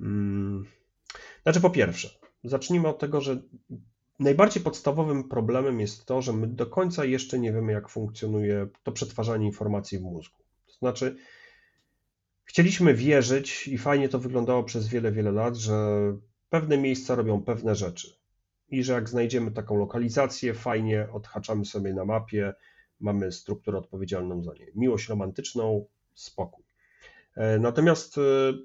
Hmm, 0.00 0.66
znaczy, 1.42 1.60
po 1.60 1.70
pierwsze, 1.70 2.10
zacznijmy 2.44 2.88
od 2.88 2.98
tego, 2.98 3.20
że 3.20 3.42
najbardziej 4.22 4.62
podstawowym 4.62 5.28
problemem 5.28 5.80
jest 5.80 6.06
to, 6.06 6.22
że 6.22 6.32
my 6.32 6.46
do 6.46 6.66
końca 6.66 7.04
jeszcze 7.04 7.38
nie 7.38 7.52
wiemy, 7.52 7.72
jak 7.72 7.88
funkcjonuje 7.88 8.68
to 8.82 8.92
przetwarzanie 8.92 9.46
informacji 9.46 9.98
w 9.98 10.02
mózgu. 10.02 10.42
To 10.66 10.72
znaczy, 10.72 11.16
chcieliśmy 12.44 12.94
wierzyć 12.94 13.68
i 13.68 13.78
fajnie 13.78 14.08
to 14.08 14.18
wyglądało 14.18 14.64
przez 14.64 14.88
wiele, 14.88 15.12
wiele 15.12 15.32
lat, 15.32 15.56
że 15.56 15.98
pewne 16.50 16.78
miejsca 16.78 17.14
robią 17.14 17.42
pewne 17.42 17.74
rzeczy. 17.74 18.16
I 18.68 18.84
że 18.84 18.92
jak 18.92 19.08
znajdziemy 19.08 19.50
taką 19.50 19.76
lokalizację, 19.76 20.54
fajnie 20.54 21.08
odhaczamy 21.12 21.64
sobie 21.64 21.94
na 21.94 22.04
mapie, 22.04 22.54
mamy 23.00 23.32
strukturę 23.32 23.78
odpowiedzialną 23.78 24.42
za 24.42 24.52
nie. 24.54 24.66
Miłość 24.74 25.08
romantyczną, 25.08 25.86
spokój. 26.14 26.64
E, 27.36 27.58
natomiast 27.58 28.18
e, 28.18 28.20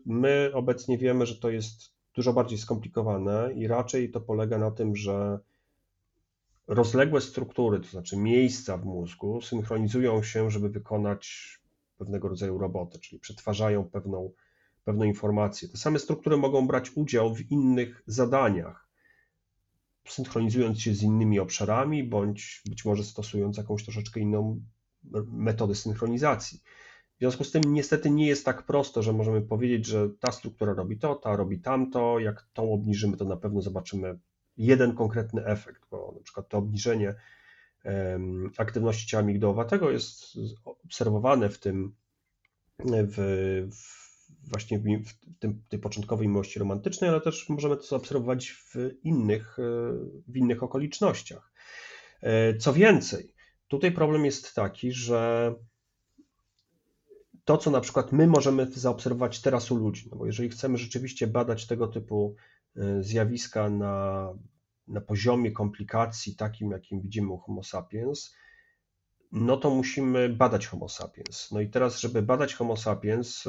my 0.06 0.52
obecnie 0.54 0.98
wiemy, 0.98 1.26
że 1.26 1.36
to 1.36 1.50
jest 1.50 1.97
dużo 2.18 2.34
bardziej 2.34 2.58
skomplikowane 2.58 3.54
i 3.54 3.68
raczej 3.68 4.12
to 4.12 4.22
polega 4.22 4.58
na 4.58 4.72
tym, 4.72 4.96
że 4.96 5.40
rozległe 6.68 7.22
struktury, 7.22 7.80
to 7.80 7.88
znaczy 7.88 8.18
miejsca 8.18 8.78
w 8.78 8.86
mózgu, 8.86 9.42
synchronizują 9.42 10.24
się, 10.24 10.52
żeby 10.52 10.70
wykonać 10.70 11.58
pewnego 11.98 12.28
rodzaju 12.28 12.58
robotę, 12.58 13.00
czyli 13.00 13.20
przetwarzają 13.20 13.84
pewną 13.90 14.32
pewną 14.84 15.06
informację. 15.06 15.70
Te 15.70 15.78
same 15.78 16.00
struktury 16.00 16.38
mogą 16.38 16.68
brać 16.68 16.92
udział 16.96 17.36
w 17.36 17.52
innych 17.52 18.04
zadaniach, 18.08 18.90
synchronizując 20.08 20.82
się 20.82 20.94
z 20.94 21.04
innymi 21.04 21.40
obszarami, 21.40 22.04
bądź 22.04 22.62
być 22.70 22.86
może 22.86 23.04
stosując 23.04 23.58
jakąś 23.58 23.84
troszeczkę 23.84 24.20
inną 24.20 24.62
metodę 25.28 25.76
synchronizacji. 25.76 26.62
W 27.18 27.20
związku 27.20 27.44
z 27.44 27.52
tym 27.52 27.74
niestety 27.74 28.10
nie 28.10 28.28
jest 28.28 28.46
tak 28.46 28.64
prosto, 28.64 29.04
że 29.04 29.14
możemy 29.14 29.42
powiedzieć, 29.42 29.86
że 29.86 30.10
ta 30.20 30.32
struktura 30.32 30.74
robi 30.74 30.98
to, 30.98 31.16
ta 31.16 31.36
robi 31.36 31.60
tamto, 31.60 32.20
jak 32.20 32.48
tą 32.54 32.74
obniżymy, 32.74 33.18
to 33.18 33.26
na 33.26 33.38
pewno 33.38 33.62
zobaczymy 33.62 34.20
jeden 34.58 34.96
konkretny 34.96 35.46
efekt, 35.46 35.82
bo 35.92 36.14
na 36.18 36.24
przykład 36.24 36.50
to 36.50 36.58
obniżenie 36.58 37.16
aktywności 38.58 39.08
ciała 39.08 39.24
migdałowatego 39.24 39.92
jest 39.92 40.38
obserwowane 40.66 41.50
w 41.50 41.60
tym 41.60 41.96
w, 42.86 43.18
w 43.72 44.08
właśnie 44.50 44.80
w, 44.80 44.84
tym, 45.40 45.64
tej 45.70 45.80
początkowej 45.80 46.28
miłości 46.28 46.60
romantycznej, 46.60 47.10
ale 47.10 47.22
też 47.22 47.50
możemy 47.50 47.78
to 47.78 47.84
zaobserwować 47.84 48.50
w 48.52 48.76
innych, 49.04 49.60
e, 49.60 49.64
w 50.28 50.38
innych 50.38 50.64
okolicznościach. 50.64 51.52
E, 52.22 52.58
co 52.58 52.74
więcej, 52.74 53.34
tutaj 53.68 53.92
problem 53.92 54.26
jest 54.26 54.56
taki, 54.56 54.92
że 54.92 55.54
to, 57.48 57.58
co 57.58 57.72
na 57.72 57.82
przykład 57.82 58.12
my 58.12 58.28
możemy 58.28 58.66
zaobserwować 58.72 59.42
teraz 59.42 59.72
u 59.72 59.76
ludzi, 59.76 60.08
no 60.12 60.18
bo 60.18 60.26
jeżeli 60.26 60.50
chcemy 60.50 60.78
rzeczywiście 60.78 61.28
badać 61.28 61.68
tego 61.68 61.88
typu 61.88 62.36
e, 62.76 63.04
zjawiska 63.04 63.70
na, 63.70 64.28
na 64.88 65.02
poziomie 65.02 65.52
komplikacji 65.52 66.36
takim, 66.36 66.72
jakim 66.72 67.02
widzimy 67.02 67.32
u 67.32 67.38
Homo 67.38 67.64
sapiens, 67.64 68.36
no 69.32 69.58
to 69.58 69.70
musimy 69.70 70.30
badać 70.30 70.68
Homo 70.68 70.90
sapiens. 70.90 71.52
No 71.52 71.62
i 71.62 71.70
teraz, 71.70 72.00
żeby 72.00 72.22
badać 72.22 72.54
Homo 72.54 72.78
sapiens, 72.78 73.48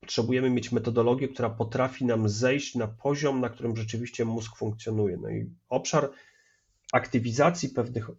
potrzebujemy 0.00 0.50
mieć 0.50 0.72
metodologię, 0.72 1.28
która 1.28 1.50
potrafi 1.50 2.04
nam 2.04 2.28
zejść 2.28 2.74
na 2.74 2.88
poziom, 2.88 3.40
na 3.40 3.48
którym 3.48 3.76
rzeczywiście 3.76 4.24
mózg 4.24 4.56
funkcjonuje. 4.56 5.16
No 5.16 5.30
i 5.30 5.50
obszar 5.68 6.10
aktywizacji 6.92 7.68
pewnych 7.68 8.10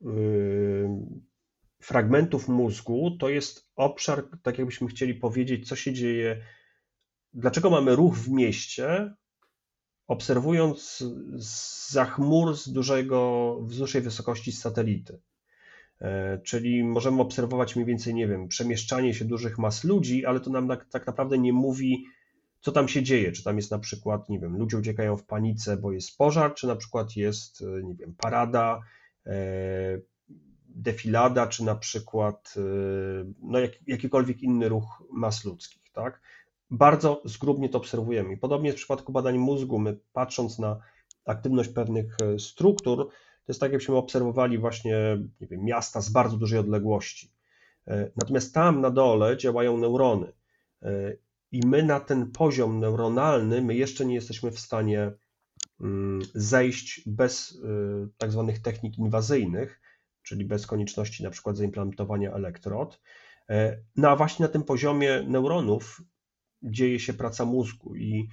yy, 0.00 0.90
fragmentów 1.86 2.48
mózgu 2.48 3.16
to 3.20 3.28
jest 3.28 3.70
obszar, 3.76 4.24
tak 4.42 4.58
jakbyśmy 4.58 4.88
chcieli 4.88 5.14
powiedzieć, 5.14 5.68
co 5.68 5.76
się 5.76 5.92
dzieje, 5.92 6.42
dlaczego 7.32 7.70
mamy 7.70 7.96
ruch 7.96 8.16
w 8.16 8.30
mieście, 8.30 9.14
obserwując 10.06 11.04
za 11.88 12.04
chmur 12.04 12.56
z, 12.56 12.72
dużego, 12.72 13.60
dużej 13.78 14.02
wysokości 14.02 14.52
satelity. 14.52 15.20
E, 16.00 16.38
czyli 16.38 16.84
możemy 16.84 17.22
obserwować 17.22 17.76
mniej 17.76 17.86
więcej, 17.86 18.14
nie 18.14 18.28
wiem, 18.28 18.48
przemieszczanie 18.48 19.14
się 19.14 19.24
dużych 19.24 19.58
mas 19.58 19.84
ludzi, 19.84 20.26
ale 20.26 20.40
to 20.40 20.50
nam 20.50 20.68
tak, 20.68 20.84
tak 20.84 21.06
naprawdę 21.06 21.38
nie 21.38 21.52
mówi, 21.52 22.06
co 22.60 22.72
tam 22.72 22.88
się 22.88 23.02
dzieje. 23.02 23.32
Czy 23.32 23.44
tam 23.44 23.56
jest 23.56 23.70
na 23.70 23.78
przykład, 23.78 24.28
nie 24.28 24.38
wiem, 24.38 24.56
ludzie 24.56 24.78
uciekają 24.78 25.16
w 25.16 25.24
panice, 25.24 25.76
bo 25.76 25.92
jest 25.92 26.18
pożar, 26.18 26.54
czy 26.54 26.66
na 26.66 26.76
przykład 26.76 27.16
jest, 27.16 27.62
e, 27.62 27.82
nie 27.82 27.94
wiem, 27.94 28.14
parada, 28.18 28.80
e, 29.26 29.98
defilada, 30.76 31.46
czy 31.46 31.64
na 31.64 31.74
przykład 31.74 32.54
no, 33.42 33.58
jak, 33.58 33.72
jakikolwiek 33.86 34.42
inny 34.42 34.68
ruch 34.68 35.02
mas 35.12 35.44
ludzkich, 35.44 35.82
tak? 35.92 36.20
Bardzo 36.70 37.22
zgrubnie 37.24 37.68
to 37.68 37.78
obserwujemy. 37.78 38.32
I 38.32 38.36
podobnie 38.36 38.72
w 38.72 38.76
przypadku 38.76 39.12
badań 39.12 39.38
mózgu, 39.38 39.78
my 39.78 39.98
patrząc 40.12 40.58
na 40.58 40.80
aktywność 41.24 41.68
pewnych 41.68 42.16
struktur, 42.38 43.08
to 43.46 43.52
jest 43.52 43.60
tak, 43.60 43.72
jakbyśmy 43.72 43.96
obserwowali 43.96 44.58
właśnie 44.58 45.18
nie 45.40 45.46
wiem, 45.46 45.64
miasta 45.64 46.00
z 46.00 46.10
bardzo 46.10 46.36
dużej 46.36 46.58
odległości. 46.58 47.32
E, 47.88 48.10
natomiast 48.16 48.54
tam 48.54 48.80
na 48.80 48.90
dole 48.90 49.36
działają 49.36 49.78
neurony. 49.78 50.32
E, 50.82 51.16
I 51.52 51.60
my 51.66 51.82
na 51.82 52.00
ten 52.00 52.32
poziom 52.32 52.78
neuronalny, 52.78 53.62
my 53.62 53.74
jeszcze 53.74 54.06
nie 54.06 54.14
jesteśmy 54.14 54.50
w 54.50 54.60
stanie 54.60 55.12
mm, 55.80 56.22
zejść 56.34 57.02
bez 57.06 57.58
e, 57.64 58.08
tak 58.18 58.32
zwanych 58.32 58.62
technik 58.62 58.98
inwazyjnych, 58.98 59.80
czyli 60.26 60.44
bez 60.44 60.66
konieczności 60.66 61.24
na 61.24 61.30
przykład 61.30 61.56
zaimplantowania 61.56 62.32
elektrod. 62.32 63.00
No 63.96 64.10
a 64.10 64.16
właśnie 64.16 64.42
na 64.42 64.52
tym 64.52 64.62
poziomie 64.62 65.22
neuronów 65.28 66.02
dzieje 66.62 67.00
się 67.00 67.14
praca 67.14 67.44
mózgu 67.44 67.96
i 67.96 68.28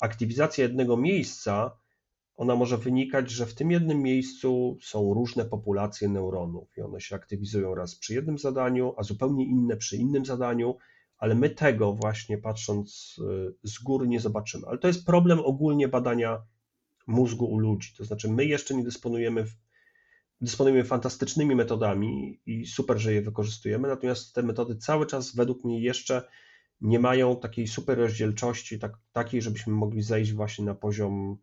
aktywizacja 0.00 0.64
jednego 0.64 0.96
miejsca 0.96 1.76
ona 2.36 2.56
może 2.56 2.78
wynikać, 2.78 3.30
że 3.30 3.46
w 3.46 3.54
tym 3.54 3.70
jednym 3.70 4.02
miejscu 4.02 4.78
są 4.82 5.14
różne 5.14 5.44
populacje 5.44 6.08
neuronów 6.08 6.68
i 6.76 6.80
one 6.80 7.00
się 7.00 7.16
aktywizują 7.16 7.74
raz 7.74 7.96
przy 7.96 8.14
jednym 8.14 8.38
zadaniu, 8.38 8.94
a 8.96 9.02
zupełnie 9.02 9.44
inne 9.44 9.76
przy 9.76 9.96
innym 9.96 10.24
zadaniu, 10.24 10.76
ale 11.18 11.34
my 11.34 11.50
tego 11.50 11.92
właśnie 11.92 12.38
patrząc 12.38 13.16
z 13.62 13.78
góry 13.78 14.08
nie 14.08 14.20
zobaczymy. 14.20 14.66
Ale 14.66 14.78
to 14.78 14.88
jest 14.88 15.06
problem 15.06 15.40
ogólnie 15.40 15.88
badania 15.88 16.42
mózgu 17.06 17.46
u 17.46 17.58
ludzi. 17.58 17.94
To 17.96 18.04
znaczy, 18.04 18.30
my 18.30 18.44
jeszcze 18.44 18.74
nie 18.74 18.84
dysponujemy, 18.84 19.44
dysponujemy 20.40 20.84
fantastycznymi 20.84 21.54
metodami 21.54 22.40
i 22.46 22.66
super, 22.66 22.98
że 22.98 23.12
je 23.12 23.22
wykorzystujemy, 23.22 23.88
natomiast 23.88 24.34
te 24.34 24.42
metody 24.42 24.76
cały 24.76 25.06
czas 25.06 25.34
według 25.34 25.64
mnie 25.64 25.80
jeszcze 25.80 26.22
nie 26.80 26.98
mają 26.98 27.36
takiej 27.36 27.66
super 27.66 27.98
rozdzielczości, 27.98 28.78
tak, 28.78 28.92
takiej, 29.12 29.42
żebyśmy 29.42 29.72
mogli 29.72 30.02
zejść 30.02 30.32
właśnie 30.32 30.64
na 30.64 30.74
poziom 30.74 31.38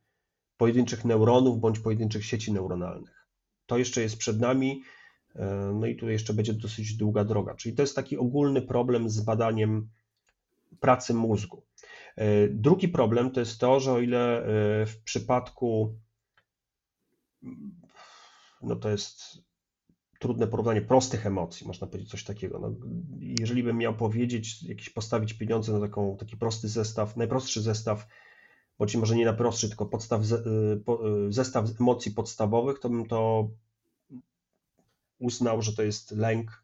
pojedynczych 0.57 1.05
neuronów 1.05 1.59
bądź 1.59 1.79
pojedynczych 1.79 2.25
sieci 2.25 2.53
neuronalnych. 2.53 3.27
To 3.65 3.77
jeszcze 3.77 4.01
jest 4.01 4.17
przed 4.17 4.39
nami, 4.39 4.81
e, 5.35 5.71
no 5.79 5.87
i 5.87 5.95
tu 5.95 6.09
jeszcze 6.09 6.33
będzie 6.33 6.53
dosyć 6.53 6.93
długa 6.93 7.23
droga. 7.23 7.55
Czyli 7.55 7.75
to 7.75 7.81
jest 7.81 7.95
taki 7.95 8.17
ogólny 8.17 8.61
problem 8.61 9.09
z 9.09 9.21
badaniem 9.21 9.89
pracy 10.79 11.13
mózgu. 11.13 11.63
E, 12.15 12.47
drugi 12.47 12.87
problem 12.87 13.31
to 13.31 13.39
jest 13.39 13.59
to, 13.59 13.79
że 13.79 13.91
o 13.91 13.99
ile 13.99 14.37
e, 14.39 14.85
w 14.85 14.97
przypadku, 15.03 15.95
no 18.61 18.75
to 18.75 18.89
jest 18.89 19.37
trudne 20.19 20.47
porównanie 20.47 20.81
prostych 20.81 21.25
emocji, 21.25 21.67
można 21.67 21.87
powiedzieć 21.87 22.09
coś 22.09 22.23
takiego. 22.23 22.59
No, 22.59 22.75
jeżeli 23.19 23.63
bym 23.63 23.77
miał 23.77 23.95
powiedzieć, 23.95 24.63
jakieś 24.63 24.89
postawić 24.89 25.33
pieniądze 25.33 25.73
na 25.73 25.79
taką, 25.79 26.17
taki 26.17 26.37
prosty 26.37 26.67
zestaw, 26.67 27.17
najprostszy 27.17 27.61
zestaw, 27.61 28.07
bądź 28.79 28.95
może 28.95 29.15
nie 29.15 29.25
najprostszy, 29.25 29.67
tylko 29.67 29.85
podstaw, 29.85 30.21
e, 30.21 30.35
zestaw 31.29 31.65
emocji 31.79 32.11
podstawowych, 32.11 32.79
to 32.79 32.89
bym 32.89 33.05
to 33.05 33.49
uznał, 35.19 35.61
że 35.61 35.73
to 35.73 35.83
jest 35.83 36.11
lęk 36.11 36.63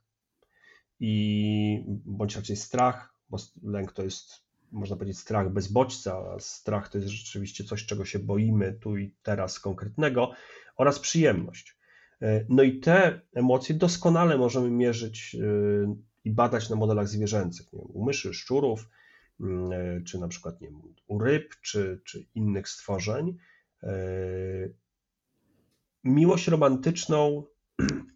i 0.99 1.83
bądź 2.05 2.35
raczej 2.35 2.55
strach, 2.55 3.15
bo 3.29 3.37
lęk 3.63 3.91
to 3.91 4.03
jest 4.03 4.51
można 4.71 4.95
powiedzieć, 4.95 5.19
strach 5.19 5.53
bez 5.53 5.67
bodźca, 5.67 6.17
a 6.35 6.39
strach 6.39 6.89
to 6.89 6.97
jest 6.97 7.09
rzeczywiście 7.09 7.63
coś, 7.63 7.85
czego 7.85 8.05
się 8.05 8.19
boimy 8.19 8.73
tu 8.73 8.97
i 8.97 9.15
teraz 9.23 9.59
konkretnego, 9.59 10.31
oraz 10.75 10.99
przyjemność. 10.99 11.77
E, 12.21 12.45
no 12.49 12.63
i 12.63 12.79
te 12.79 13.21
emocje 13.33 13.75
doskonale 13.75 14.37
możemy 14.37 14.71
mierzyć 14.71 15.35
e, 15.35 15.95
i 16.23 16.31
badać 16.31 16.69
na 16.69 16.75
modelach 16.75 17.07
zwierzęcych, 17.07 17.73
nie 17.73 17.79
wiem, 17.79 17.87
u 17.93 18.05
myszy, 18.05 18.33
szczurów, 18.33 18.89
mm, 19.39 19.71
e, 19.71 20.01
czy 20.01 20.19
na 20.19 20.27
przykład 20.27 20.61
nie 20.61 20.67
wiem, 20.67 20.81
u 21.07 21.19
ryb, 21.19 21.55
czy, 21.61 22.01
czy 22.05 22.25
innych 22.35 22.69
stworzeń. 22.69 23.37
Miłość 26.03 26.47
romantyczną 26.47 27.43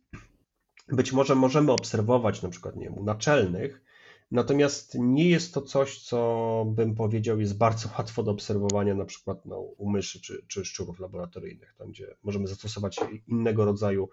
być 0.87 1.13
może 1.13 1.35
możemy 1.35 1.71
obserwować 1.71 2.41
na 2.41 2.49
przykład 2.49 2.75
nie 2.75 2.85
wiem, 2.85 2.97
u 2.97 3.03
naczelnych, 3.03 3.84
Natomiast 4.31 4.95
nie 4.99 5.29
jest 5.29 5.53
to 5.53 5.61
coś, 5.61 6.03
co 6.03 6.65
bym 6.67 6.95
powiedział, 6.95 7.39
jest 7.39 7.57
bardzo 7.57 7.89
łatwo 7.97 8.23
do 8.23 8.31
obserwowania, 8.31 8.95
na 8.95 9.05
przykład 9.05 9.45
no, 9.45 9.59
u 9.59 9.89
myszy 9.89 10.21
czy, 10.21 10.45
czy 10.47 10.65
szczurów 10.65 10.99
laboratoryjnych, 10.99 11.75
tam 11.77 11.89
gdzie 11.89 12.15
możemy 12.23 12.47
zastosować 12.47 12.99
innego 13.27 13.65
rodzaju 13.65 14.09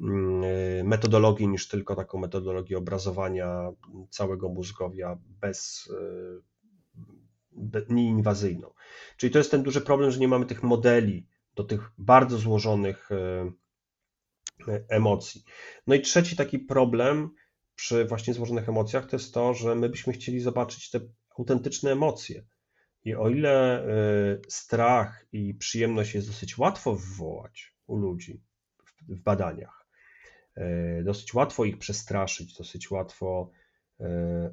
mm, 0.00 0.86
metodologii 0.86 1.48
niż 1.48 1.68
tylko 1.68 1.96
taką 1.96 2.18
metodologię 2.18 2.78
obrazowania 2.78 3.72
całego 4.10 4.48
mózgowia 4.48 5.18
bez, 5.40 5.90
e, 5.92 6.58
nieinwazyjną. 7.88 8.70
Czyli 9.16 9.32
to 9.32 9.38
jest 9.38 9.50
ten 9.50 9.62
duży 9.62 9.80
problem, 9.80 10.10
że 10.10 10.20
nie 10.20 10.28
mamy 10.28 10.46
tych 10.46 10.62
modeli 10.62 11.26
do 11.54 11.64
tych 11.64 11.90
bardzo 11.98 12.38
złożonych 12.38 13.08
e, 13.12 13.52
emocji. 14.88 15.44
No 15.86 15.94
i 15.94 16.00
trzeci 16.00 16.36
taki 16.36 16.58
problem, 16.58 17.30
przy 17.78 18.04
właśnie 18.04 18.34
złożonych 18.34 18.68
emocjach, 18.68 19.06
to 19.06 19.16
jest 19.16 19.34
to, 19.34 19.54
że 19.54 19.74
my 19.74 19.88
byśmy 19.88 20.12
chcieli 20.12 20.40
zobaczyć 20.40 20.90
te 20.90 21.00
autentyczne 21.38 21.92
emocje. 21.92 22.44
I 23.04 23.14
o 23.14 23.28
ile 23.28 23.86
y, 23.86 24.40
strach 24.48 25.26
i 25.32 25.54
przyjemność 25.54 26.14
jest 26.14 26.26
dosyć 26.26 26.58
łatwo 26.58 26.96
wywołać 26.96 27.74
u 27.86 27.96
ludzi 27.96 28.42
w 29.08 29.20
badaniach, 29.20 29.86
y, 30.56 31.02
dosyć 31.04 31.34
łatwo 31.34 31.64
ich 31.64 31.78
przestraszyć, 31.78 32.54
dosyć 32.54 32.90
łatwo 32.90 33.50
y, 34.00 34.04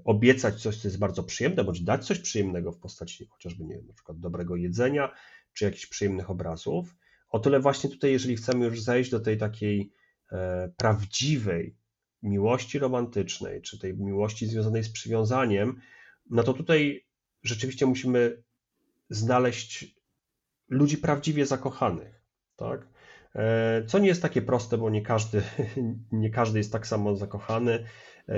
obiecać 0.04 0.62
coś, 0.62 0.82
co 0.82 0.88
jest 0.88 1.00
bardzo 1.00 1.24
przyjemne, 1.24 1.64
bądź 1.64 1.82
dać 1.82 2.06
coś 2.06 2.20
przyjemnego 2.20 2.72
w 2.72 2.80
postaci 2.80 3.26
chociażby, 3.26 3.64
nie 3.64 3.76
wiem, 3.76 3.88
na 3.88 3.94
przykład 3.94 4.20
dobrego 4.20 4.56
jedzenia, 4.56 5.12
czy 5.54 5.66
jakichś 5.66 5.86
przyjemnych 5.86 6.30
obrazów, 6.30 6.96
o 7.30 7.40
tyle 7.40 7.60
właśnie 7.60 7.90
tutaj, 7.90 8.12
jeżeli 8.12 8.36
chcemy 8.36 8.66
już 8.66 8.82
zejść 8.82 9.12
do 9.12 9.20
tej 9.20 9.38
takiej 9.38 9.92
prawdziwej 10.78 11.76
miłości 12.26 12.80
romantycznej, 12.80 13.62
czy 13.62 13.80
tej 13.80 13.98
miłości 13.98 14.48
związanej 14.48 14.84
z 14.84 14.92
przywiązaniem, 14.92 15.82
no 16.30 16.44
to 16.44 16.54
tutaj 16.54 17.06
rzeczywiście 17.44 17.86
musimy 17.86 18.44
znaleźć 19.10 19.96
ludzi 20.70 20.98
prawdziwie 20.98 21.46
zakochanych, 21.46 22.22
tak? 22.56 22.88
E, 23.36 23.84
co 23.88 24.00
nie 24.00 24.08
jest 24.08 24.22
takie 24.22 24.42
proste, 24.42 24.78
bo 24.78 24.90
nie 24.90 25.02
każdy, 25.02 25.42
nie 26.12 26.30
każdy 26.30 26.58
jest 26.58 26.72
tak 26.72 26.88
samo 26.88 27.16
zakochany. 27.16 27.86
E, 28.30 28.36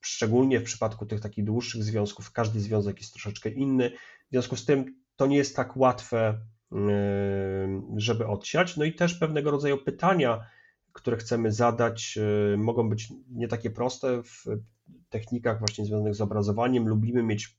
szczególnie 0.00 0.60
w 0.60 0.64
przypadku 0.64 1.06
tych 1.06 1.20
takich 1.20 1.44
dłuższych 1.44 1.84
związków, 1.84 2.32
każdy 2.32 2.60
związek 2.60 3.00
jest 3.00 3.12
troszeczkę 3.12 3.50
inny. 3.50 3.90
W 4.28 4.30
związku 4.30 4.56
z 4.56 4.64
tym 4.64 5.02
to 5.16 5.26
nie 5.26 5.36
jest 5.36 5.56
tak 5.56 5.76
łatwe, 5.76 6.40
e, 6.72 6.78
żeby 7.96 8.26
odsiać. 8.26 8.76
No 8.76 8.84
i 8.84 8.94
też 8.94 9.14
pewnego 9.14 9.50
rodzaju 9.50 9.78
pytania, 9.78 10.46
które 10.92 11.16
chcemy 11.16 11.52
zadać, 11.52 12.18
y, 12.54 12.56
mogą 12.58 12.88
być 12.88 13.12
nie 13.30 13.48
takie 13.48 13.70
proste 13.70 14.22
w 14.22 14.44
technikach 15.08 15.58
właśnie 15.58 15.84
związanych 15.84 16.14
z 16.14 16.20
obrazowaniem. 16.20 16.88
Lubimy 16.88 17.22
mieć, 17.22 17.56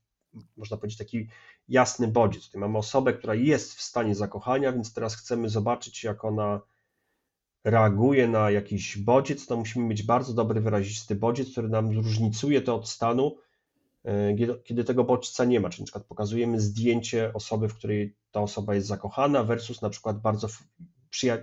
można 0.58 0.78
powiedzieć, 0.78 0.98
taki 0.98 1.28
jasny 1.69 2.08
bodziec. 2.08 2.46
Tutaj 2.46 2.62
mamy 2.62 2.78
osobę, 2.78 3.13
która 3.13 3.36
jest 3.36 3.74
w 3.74 3.82
stanie 3.82 4.15
zakochania, 4.15 4.72
więc 4.72 4.93
teraz 4.93 5.15
chcemy 5.15 5.50
zobaczyć, 5.50 6.04
jak 6.04 6.26
ona 6.26 6.62
reaguje 7.63 8.28
na 8.28 8.52
jakiś 8.52 8.98
bodziec, 8.98 9.48
to 9.48 9.58
musimy 9.58 9.86
mieć 9.86 10.04
bardzo 10.04 10.34
dobry, 10.34 10.62
wyrazisty 10.62 11.15
bodziec, 11.15 11.52
który 11.52 11.69
nam 11.69 11.91
różnicuje 11.91 12.62
to 12.62 12.76
od 12.76 12.89
stanu, 12.89 13.38
y, 14.06 14.62
kiedy 14.63 14.84
tego 14.84 15.04
bodźca 15.04 15.46
nie 15.46 15.60
ma. 15.60 15.69
Czyli 15.69 15.82
na 15.82 15.86
przykład 15.86 16.06
pokazujemy 16.06 16.60
zdjęcie 16.60 17.34
osoby, 17.34 17.69
w 17.69 17.76
której 17.76 18.15
ta 18.32 18.41
osoba 18.41 18.76
jest 18.76 18.88
zakochana, 18.88 19.43
versus 19.43 19.82
na 19.82 19.89
przykład 19.89 20.22
bardzo 20.22 20.48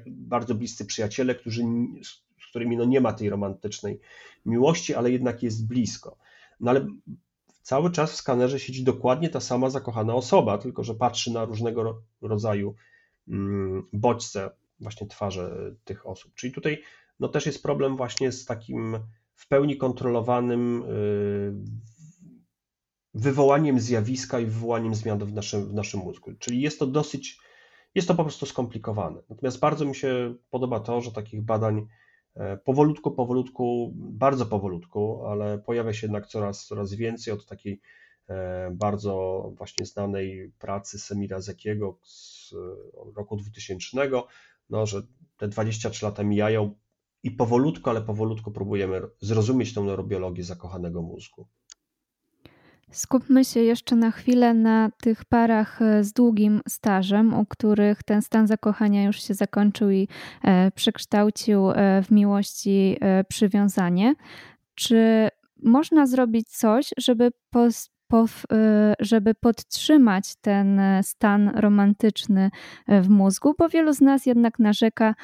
bardzo 0.07 0.55
bliscy 0.55 0.87
przyjaciele, 0.87 1.35
którzy, 1.35 1.63
z 2.41 2.47
którymi 2.51 2.77
no 2.77 2.85
nie 2.85 3.01
ma 3.01 3.13
tej 3.13 3.31
romantycznej 3.31 4.01
miłości, 4.47 4.95
ale 4.95 5.11
jednak 5.11 5.43
jest 5.43 5.67
blisko. 5.67 6.17
No 6.61 6.71
ale 6.71 6.87
cały 7.63 7.91
czas 7.91 8.13
w 8.13 8.17
skanerze 8.17 8.61
siedzi 8.61 8.85
dokładnie 8.85 9.29
ta 9.29 9.41
sama 9.41 9.71
zakochana 9.71 10.15
osoba, 10.15 10.59
tylko 10.59 10.85
że 10.85 10.95
patrzy 10.95 11.33
na 11.33 11.45
różnego 11.45 12.03
rodzaju 12.21 12.75
mm, 13.29 13.89
bodźce, 13.93 14.51
właśnie 14.81 15.07
twarze 15.07 15.75
tych 15.85 16.07
osób. 16.07 16.35
Czyli 16.35 16.53
tutaj 16.53 16.83
no 17.21 17.29
też 17.29 17.47
jest 17.47 17.63
problem 17.63 17.97
właśnie 17.97 18.33
z 18.33 18.45
takim 18.45 18.99
w 19.35 19.49
pełni 19.49 19.77
kontrolowanym 19.77 20.83
y, 20.83 21.53
wywołaniem 23.15 23.81
zjawiska 23.81 24.41
i 24.41 24.47
wywołaniem 24.47 24.95
zmian 24.95 25.19
w 25.19 25.33
naszym, 25.33 25.69
w 25.69 25.75
naszym 25.75 26.01
mózgu. 26.01 26.33
Czyli 26.39 26.61
jest 26.61 26.79
to 26.79 26.87
dosyć 26.87 27.39
jest 27.95 28.09
to 28.09 28.15
po 28.15 28.25
prostu 28.25 28.47
skomplikowane. 28.47 29.23
Natomiast 29.29 29.59
bardzo 29.59 29.85
mi 29.85 29.95
się 29.95 30.35
podoba 30.51 30.81
to, 30.81 31.01
że 31.01 31.13
takich 31.13 31.43
badań 31.43 31.87
e, 32.35 32.57
powolutku, 32.57 33.11
powolutku, 33.11 33.93
bardzo 33.95 34.47
powolutku, 34.47 35.27
ale 35.27 35.59
pojawia 35.59 35.93
się 35.93 36.07
jednak 36.07 36.27
coraz, 36.27 36.67
coraz 36.67 36.95
więcej 36.95 37.35
od 37.35 37.47
takiej 37.47 37.81
e, 38.29 38.71
bardzo 38.75 39.43
właśnie 39.57 39.87
znanej 39.87 40.53
pracy 40.59 40.99
Semira 40.99 41.41
Zekiego 41.41 41.99
z 42.03 42.55
roku 43.17 43.37
2000, 43.37 43.87
no, 44.71 44.87
że 44.87 45.03
te 45.37 45.49
23 45.49 46.05
lata 46.05 46.23
mijają 46.23 46.75
i 47.23 47.31
powolutku, 47.31 47.91
ale 47.91 48.03
powolutku 48.03 48.51
próbujemy 48.51 49.01
zrozumieć 49.21 49.75
tę 49.75 49.81
neurobiologię 49.81 50.45
zakochanego 50.45 51.03
mózgu. 51.03 51.49
Skupmy 52.91 53.45
się 53.45 53.61
jeszcze 53.61 53.97
na 53.97 54.11
chwilę 54.11 54.55
na 54.55 54.91
tych 55.03 55.25
parach 55.25 55.83
e, 55.83 56.05
z 56.05 56.13
długim 56.13 56.61
stażem, 56.69 57.35
u 57.35 57.47
których 57.47 58.03
ten 58.03 58.23
stan 58.23 58.47
zakochania 58.47 59.05
już 59.05 59.23
się 59.23 59.35
zakończył 59.35 59.91
i 59.91 60.09
e, 60.45 60.71
przekształcił 60.71 61.71
e, 61.71 62.03
w 62.03 62.11
miłości 62.11 62.99
przywiązanie. 63.29 64.15
Czy 64.75 65.29
można 65.63 66.07
zrobić 66.07 66.49
coś, 66.49 66.91
żeby, 66.99 67.31
żeby 69.01 69.35
podtrzymać 69.35 70.35
ten 70.41 70.81
stan 71.03 71.49
romantyczny 71.49 72.51
w 72.89 73.09
mózgu? 73.09 73.55
Bo 73.59 73.69
wielu 73.69 73.93
z 73.93 74.01
nas 74.01 74.27
jednak 74.27 74.59
narzeka 74.59 75.15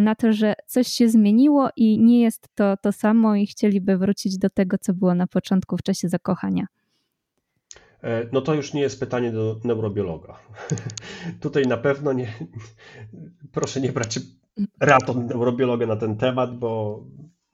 na 0.00 0.14
to, 0.14 0.32
że 0.32 0.54
coś 0.66 0.88
się 0.88 1.08
zmieniło 1.08 1.68
i 1.76 1.98
nie 2.02 2.22
jest 2.22 2.48
to 2.54 2.76
to 2.76 2.92
samo 2.92 3.34
i 3.34 3.46
chcieliby 3.46 3.96
wrócić 3.98 4.38
do 4.38 4.50
tego, 4.50 4.78
co 4.78 4.94
było 4.94 5.14
na 5.14 5.26
początku 5.26 5.76
w 5.76 5.82
czasie 5.82 6.08
zakochania. 6.08 6.66
E, 8.04 8.28
no 8.32 8.40
to 8.40 8.54
już 8.54 8.72
nie 8.74 8.80
jest 8.80 9.00
pytanie 9.00 9.32
do 9.32 9.60
neurobiologa. 9.64 10.38
Tutaj 11.40 11.62
na 11.66 11.76
pewno 11.76 12.12
nie, 12.12 12.34
proszę 13.52 13.80
nie 13.80 13.92
brać 13.92 14.18
rad 14.80 15.10
od 15.10 15.16
neurobiologa 15.16 15.86
na 15.86 15.96
ten 15.96 16.16
temat, 16.16 16.58
bo 16.58 17.00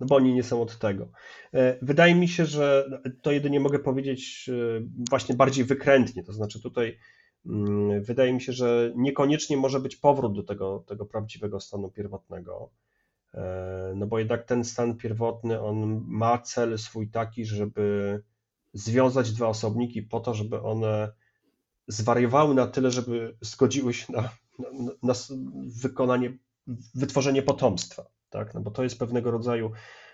no 0.00 0.06
bo 0.06 0.16
oni 0.16 0.34
nie 0.34 0.42
są 0.42 0.62
od 0.62 0.78
tego. 0.78 1.08
E, 1.54 1.78
wydaje 1.82 2.14
mi 2.14 2.28
się, 2.28 2.46
że 2.46 2.90
to 3.22 3.32
jedynie 3.32 3.60
mogę 3.60 3.78
powiedzieć 3.78 4.50
e, 4.52 4.82
właśnie 5.10 5.34
bardziej 5.34 5.64
wykrętnie, 5.64 6.24
to 6.24 6.32
znaczy 6.32 6.62
tutaj 6.62 6.98
mm, 7.46 8.02
wydaje 8.02 8.32
mi 8.32 8.40
się, 8.40 8.52
że 8.52 8.92
niekoniecznie 8.96 9.56
może 9.56 9.80
być 9.80 9.96
powrót 9.96 10.36
do 10.36 10.42
tego, 10.42 10.84
tego 10.86 11.06
prawdziwego 11.06 11.60
stanu 11.60 11.90
pierwotnego, 11.90 12.70
no 13.94 14.06
bo 14.06 14.18
jednak 14.18 14.44
ten 14.44 14.64
stan 14.64 14.96
pierwotny, 14.96 15.60
on 15.60 16.04
ma 16.06 16.38
cel 16.38 16.78
swój 16.78 17.08
taki, 17.08 17.44
żeby 17.44 18.22
związać 18.72 19.32
dwa 19.32 19.48
osobniki 19.48 20.02
po 20.02 20.20
to, 20.20 20.34
żeby 20.34 20.62
one 20.62 21.12
zwariowały 21.88 22.54
na 22.54 22.66
tyle, 22.66 22.90
żeby 22.90 23.36
zgodziły 23.40 23.94
się 23.94 24.12
na, 24.12 24.22
na, 24.58 24.92
na 25.02 25.14
wykonanie, 25.82 26.38
wytworzenie 26.94 27.42
potomstwa 27.42 28.04
tak? 28.30 28.54
No 28.54 28.60
bo 28.60 28.70
to 28.70 28.82
jest 28.82 28.98
pewnego 28.98 29.30
rodzaju, 29.30 29.72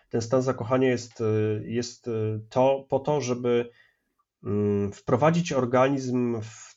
ten 0.09 0.21
stan 0.21 0.43
zakochania 0.43 0.89
jest, 0.89 1.23
jest 1.65 2.11
to 2.49 2.87
po 2.89 2.99
to, 2.99 3.21
żeby 3.21 3.71
mm, 4.45 4.93
wprowadzić 4.93 5.53
organizm 5.53 6.41
w 6.41 6.77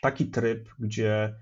taki 0.00 0.26
tryb, 0.26 0.68
gdzie 0.78 1.34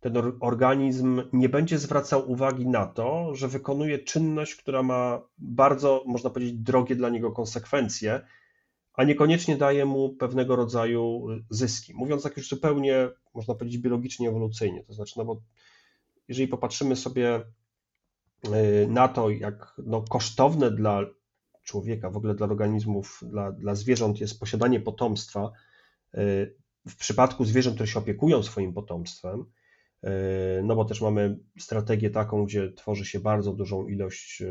ten 0.00 0.16
organizm 0.40 1.22
nie 1.32 1.48
będzie 1.48 1.78
zwracał 1.78 2.30
uwagi 2.30 2.66
na 2.68 2.86
to, 2.86 3.34
że 3.34 3.48
wykonuje 3.48 3.98
czynność, 3.98 4.54
która 4.56 4.82
ma 4.82 5.20
bardzo, 5.38 6.04
można 6.06 6.30
powiedzieć, 6.30 6.54
drogie 6.54 6.96
dla 6.96 7.08
niego 7.08 7.32
konsekwencje, 7.32 8.20
a 8.94 9.04
niekoniecznie 9.04 9.56
daje 9.56 9.84
mu 9.84 10.10
pewnego 10.10 10.56
rodzaju 10.56 11.26
zyski. 11.50 11.94
Mówiąc 11.94 12.22
tak 12.22 12.36
już 12.36 12.48
zupełnie, 12.48 13.08
można 13.34 13.54
powiedzieć, 13.54 13.80
biologicznie, 13.80 14.28
ewolucyjnie. 14.28 14.84
To 14.84 14.92
znaczy, 14.92 15.14
no 15.16 15.24
bo 15.24 15.40
jeżeli 16.28 16.48
popatrzymy 16.48 16.96
sobie 16.96 17.44
Y, 18.48 18.86
na 18.88 19.08
to, 19.08 19.30
jak 19.30 19.74
no, 19.86 20.02
kosztowne 20.02 20.70
dla 20.70 21.06
człowieka, 21.62 22.10
w 22.10 22.16
ogóle 22.16 22.34
dla 22.34 22.46
organizmów, 22.46 23.20
dla, 23.26 23.52
dla 23.52 23.74
zwierząt 23.74 24.20
jest 24.20 24.40
posiadanie 24.40 24.80
potomstwa, 24.80 25.52
y, 26.14 26.56
w 26.88 26.96
przypadku 26.96 27.44
zwierząt, 27.44 27.76
które 27.76 27.86
się 27.86 27.98
opiekują 27.98 28.42
swoim 28.42 28.72
potomstwem, 28.72 29.44
y, 30.04 30.08
no 30.64 30.76
bo 30.76 30.84
też 30.84 31.00
mamy 31.00 31.38
strategię 31.58 32.10
taką, 32.10 32.44
gdzie 32.44 32.72
tworzy 32.72 33.04
się 33.04 33.20
bardzo 33.20 33.52
dużą 33.52 33.88
ilość 33.88 34.42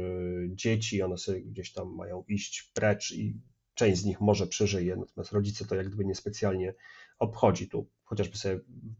dzieci, 0.47 1.01
one 1.01 1.17
sobie 1.17 1.41
gdzieś 1.41 1.73
tam 1.73 1.95
mają 1.95 2.23
iść 2.27 2.71
precz 2.73 3.11
i 3.11 3.41
część 3.73 4.01
z 4.01 4.05
nich 4.05 4.21
może 4.21 4.47
przeżyje, 4.47 4.95
natomiast 4.95 5.31
rodzice 5.31 5.65
to 5.65 5.75
jak 5.75 5.87
gdyby 5.87 6.05
niespecjalnie 6.05 6.73
obchodzi. 7.19 7.69
Tu 7.69 7.89
chociażby 8.03 8.37
sobie 8.37 8.59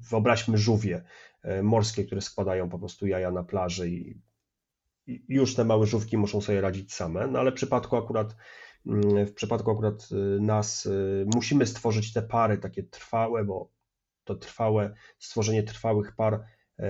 wyobraźmy 0.09 0.57
żółwie 0.57 1.03
morskie, 1.63 2.03
które 2.03 2.21
składają 2.21 2.69
po 2.69 2.79
prostu 2.79 3.07
jaja 3.07 3.31
na 3.31 3.43
plaży 3.43 3.89
i 3.89 4.21
już 5.29 5.55
te 5.55 5.65
małe 5.65 5.87
żówki 5.87 6.17
muszą 6.17 6.41
sobie 6.41 6.61
radzić 6.61 6.93
same, 6.93 7.27
no 7.27 7.39
ale 7.39 7.51
w 7.51 7.55
przypadku 7.55 7.97
akurat 7.97 8.35
mm, 8.85 9.25
w 9.25 9.33
przypadku 9.33 9.71
akurat 9.71 10.09
y, 10.11 10.41
nas 10.41 10.85
y, 10.85 11.25
musimy 11.35 11.67
stworzyć 11.67 12.13
te 12.13 12.21
pary 12.21 12.57
takie 12.57 12.83
trwałe, 12.83 13.45
bo 13.45 13.71
to 14.23 14.35
trwałe, 14.35 14.93
stworzenie 15.19 15.63
trwałych 15.63 16.15
par 16.15 16.45
e, 16.79 16.87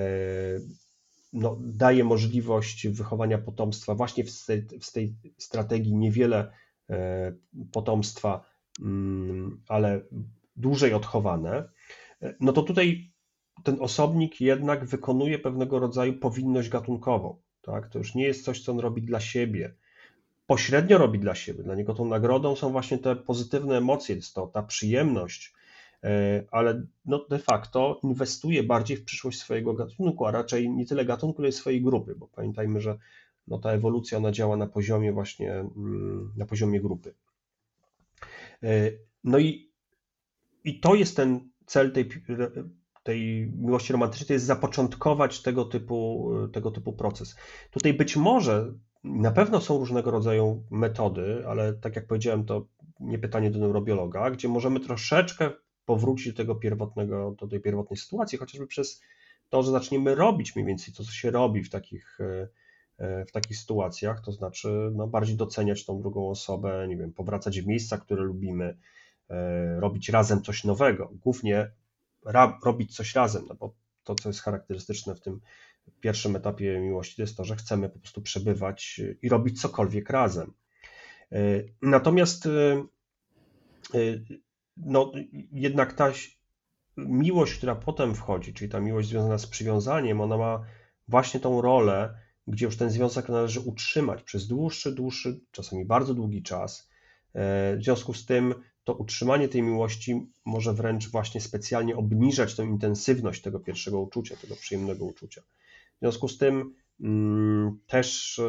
no, 1.33 1.57
daje 1.61 2.03
możliwość 2.03 2.87
wychowania 2.87 3.37
potomstwa 3.37 3.95
właśnie 3.95 4.23
w 4.23 4.45
tej, 4.45 4.67
w 4.81 4.91
tej 4.91 5.15
strategii 5.37 5.95
niewiele 5.95 6.37
e, 6.39 6.51
potomstwa, 7.71 8.45
mm, 8.81 9.61
ale 9.67 10.01
dłużej 10.55 10.93
odchowane, 10.93 11.69
e, 12.21 12.35
no 12.39 12.53
to 12.53 12.63
tutaj 12.63 13.11
ten 13.63 13.77
osobnik 13.79 14.41
jednak 14.41 14.85
wykonuje 14.85 15.39
pewnego 15.39 15.79
rodzaju 15.79 16.13
powinność 16.13 16.69
gatunkową. 16.69 17.37
Tak? 17.61 17.89
To 17.89 17.97
już 17.99 18.15
nie 18.15 18.23
jest 18.23 18.45
coś, 18.45 18.61
co 18.61 18.71
on 18.71 18.79
robi 18.79 19.01
dla 19.01 19.19
siebie. 19.19 19.73
Pośrednio 20.47 20.97
robi 20.97 21.19
dla 21.19 21.35
siebie. 21.35 21.63
Dla 21.63 21.75
niego 21.75 21.93
tą 21.93 22.05
nagrodą 22.05 22.55
są 22.55 22.71
właśnie 22.71 22.97
te 22.97 23.15
pozytywne 23.15 23.77
emocje, 23.77 24.15
jest 24.15 24.35
to 24.35 24.47
ta 24.47 24.63
przyjemność, 24.63 25.53
e, 26.03 26.43
ale 26.51 26.85
no 27.05 27.25
de 27.29 27.39
facto 27.39 27.99
inwestuje 28.03 28.63
bardziej 28.63 28.97
w 28.97 29.05
przyszłość 29.05 29.39
swojego 29.39 29.73
gatunku, 29.73 30.25
a 30.25 30.31
raczej 30.31 30.69
nie 30.69 30.85
tyle 30.85 31.05
gatunku, 31.05 31.41
ile 31.41 31.51
swojej 31.51 31.81
grupy, 31.81 32.15
bo 32.15 32.27
pamiętajmy, 32.27 32.81
że 32.81 32.97
no 33.47 33.57
ta 33.57 33.71
ewolucja 33.71 34.17
ona 34.17 34.31
działa 34.31 34.57
na 34.57 34.67
poziomie 34.67 35.13
właśnie, 35.13 35.51
mm, 35.53 36.33
na 36.37 36.45
poziomie 36.45 36.81
grupy. 36.81 37.13
E, 38.63 38.91
no 39.23 39.39
i, 39.39 39.71
i 40.63 40.79
to 40.79 40.95
jest 40.95 41.15
ten 41.15 41.49
cel 41.65 41.91
tej 41.91 42.09
tej 43.03 43.51
miłości 43.57 43.93
romantycznej, 43.93 44.27
to 44.27 44.33
jest 44.33 44.45
zapoczątkować 44.45 45.41
tego 45.41 45.65
typu, 45.65 46.29
tego 46.53 46.71
typu 46.71 46.93
proces. 46.93 47.35
Tutaj 47.71 47.93
być 47.93 48.15
może 48.15 48.73
na 49.03 49.31
pewno 49.31 49.61
są 49.61 49.77
różnego 49.77 50.11
rodzaju 50.11 50.63
metody, 50.71 51.43
ale 51.47 51.73
tak 51.73 51.95
jak 51.95 52.07
powiedziałem, 52.07 52.45
to 52.45 52.67
nie 52.99 53.19
pytanie 53.19 53.51
do 53.51 53.59
neurobiologa, 53.59 54.31
gdzie 54.31 54.47
możemy 54.47 54.79
troszeczkę 54.79 55.51
powrócić 55.85 56.27
do 56.33 56.37
tego 56.37 56.55
pierwotnego, 56.55 57.35
do 57.39 57.47
tej 57.47 57.59
pierwotnej 57.59 57.97
sytuacji, 57.97 58.37
chociażby 58.37 58.67
przez 58.67 59.01
to, 59.49 59.63
że 59.63 59.71
zaczniemy 59.71 60.15
robić 60.15 60.55
mniej 60.55 60.67
więcej 60.67 60.93
to, 60.93 61.03
co 61.03 61.11
się 61.11 61.31
robi 61.31 61.63
w 61.63 61.69
takich, 61.69 62.17
w 62.99 63.31
takich 63.31 63.57
sytuacjach, 63.57 64.21
to 64.21 64.31
znaczy 64.31 64.91
no, 64.95 65.07
bardziej 65.07 65.35
doceniać 65.35 65.85
tą 65.85 65.99
drugą 65.99 66.29
osobę, 66.29 66.85
nie 66.87 66.97
wiem, 66.97 67.13
powracać 67.13 67.61
w 67.61 67.67
miejsca, 67.67 67.97
które 67.97 68.23
lubimy, 68.23 68.77
robić 69.77 70.09
razem 70.09 70.41
coś 70.41 70.63
nowego. 70.63 71.11
Głównie 71.23 71.71
robić 72.63 72.95
coś 72.95 73.15
razem, 73.15 73.45
no 73.49 73.55
bo 73.55 73.73
to, 74.03 74.15
co 74.15 74.29
jest 74.29 74.41
charakterystyczne 74.41 75.15
w 75.15 75.21
tym 75.21 75.39
pierwszym 76.01 76.35
etapie 76.35 76.79
miłości, 76.79 77.15
to 77.15 77.21
jest 77.21 77.37
to, 77.37 77.43
że 77.43 77.55
chcemy 77.55 77.89
po 77.89 77.99
prostu 77.99 78.21
przebywać 78.21 79.01
i 79.21 79.29
robić 79.29 79.61
cokolwiek 79.61 80.09
razem. 80.09 80.53
E, 81.31 81.37
natomiast 81.81 82.45
e, 82.45 82.49
e, 83.93 83.99
no, 84.77 85.11
jednak 85.51 85.93
ta 85.93 86.11
miłość, 86.97 87.57
która 87.57 87.75
potem 87.75 88.15
wchodzi, 88.15 88.53
czyli 88.53 88.71
ta 88.71 88.79
miłość 88.79 89.09
związana 89.09 89.37
z 89.37 89.47
przywiązaniem, 89.47 90.21
ona 90.21 90.37
ma 90.37 90.65
właśnie 91.07 91.39
tą 91.39 91.61
rolę, 91.61 92.17
gdzie 92.47 92.65
już 92.65 92.77
ten 92.77 92.89
związek 92.89 93.29
należy 93.29 93.59
utrzymać 93.59 94.23
przez 94.23 94.47
dłuższy, 94.47 94.91
dłuższy, 94.91 95.39
czasami 95.51 95.85
bardzo 95.85 96.13
długi 96.13 96.43
czas. 96.43 96.89
W 97.77 97.83
związku 97.83 98.13
z 98.13 98.25
tym 98.25 98.55
to 98.83 98.93
utrzymanie 98.93 99.47
tej 99.47 99.61
miłości 99.61 100.27
może 100.45 100.73
wręcz 100.73 101.09
właśnie 101.11 101.41
specjalnie 101.41 101.95
obniżać 101.95 102.55
tę 102.55 102.63
intensywność 102.63 103.41
tego 103.41 103.59
pierwszego 103.59 104.01
uczucia, 104.01 104.35
tego 104.35 104.55
przyjemnego 104.55 105.05
uczucia. 105.05 105.41
W 105.95 105.99
związku 105.99 106.27
z 106.27 106.37
tym 106.37 106.73
mm, 107.01 107.79
też 107.87 108.39
e, 108.39 108.43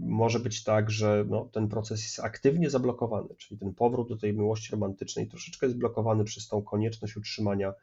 może 0.00 0.40
być 0.40 0.64
tak, 0.64 0.90
że 0.90 1.24
no, 1.28 1.44
ten 1.52 1.68
proces 1.68 2.02
jest 2.02 2.20
aktywnie 2.20 2.70
zablokowany, 2.70 3.34
czyli 3.38 3.60
ten 3.60 3.74
powrót 3.74 4.08
do 4.08 4.16
tej 4.16 4.32
miłości 4.32 4.72
romantycznej 4.72 5.28
troszeczkę 5.28 5.66
jest 5.66 5.78
blokowany 5.78 6.24
przez 6.24 6.48
tą 6.48 6.62
konieczność 6.62 7.16
utrzymania 7.16 7.74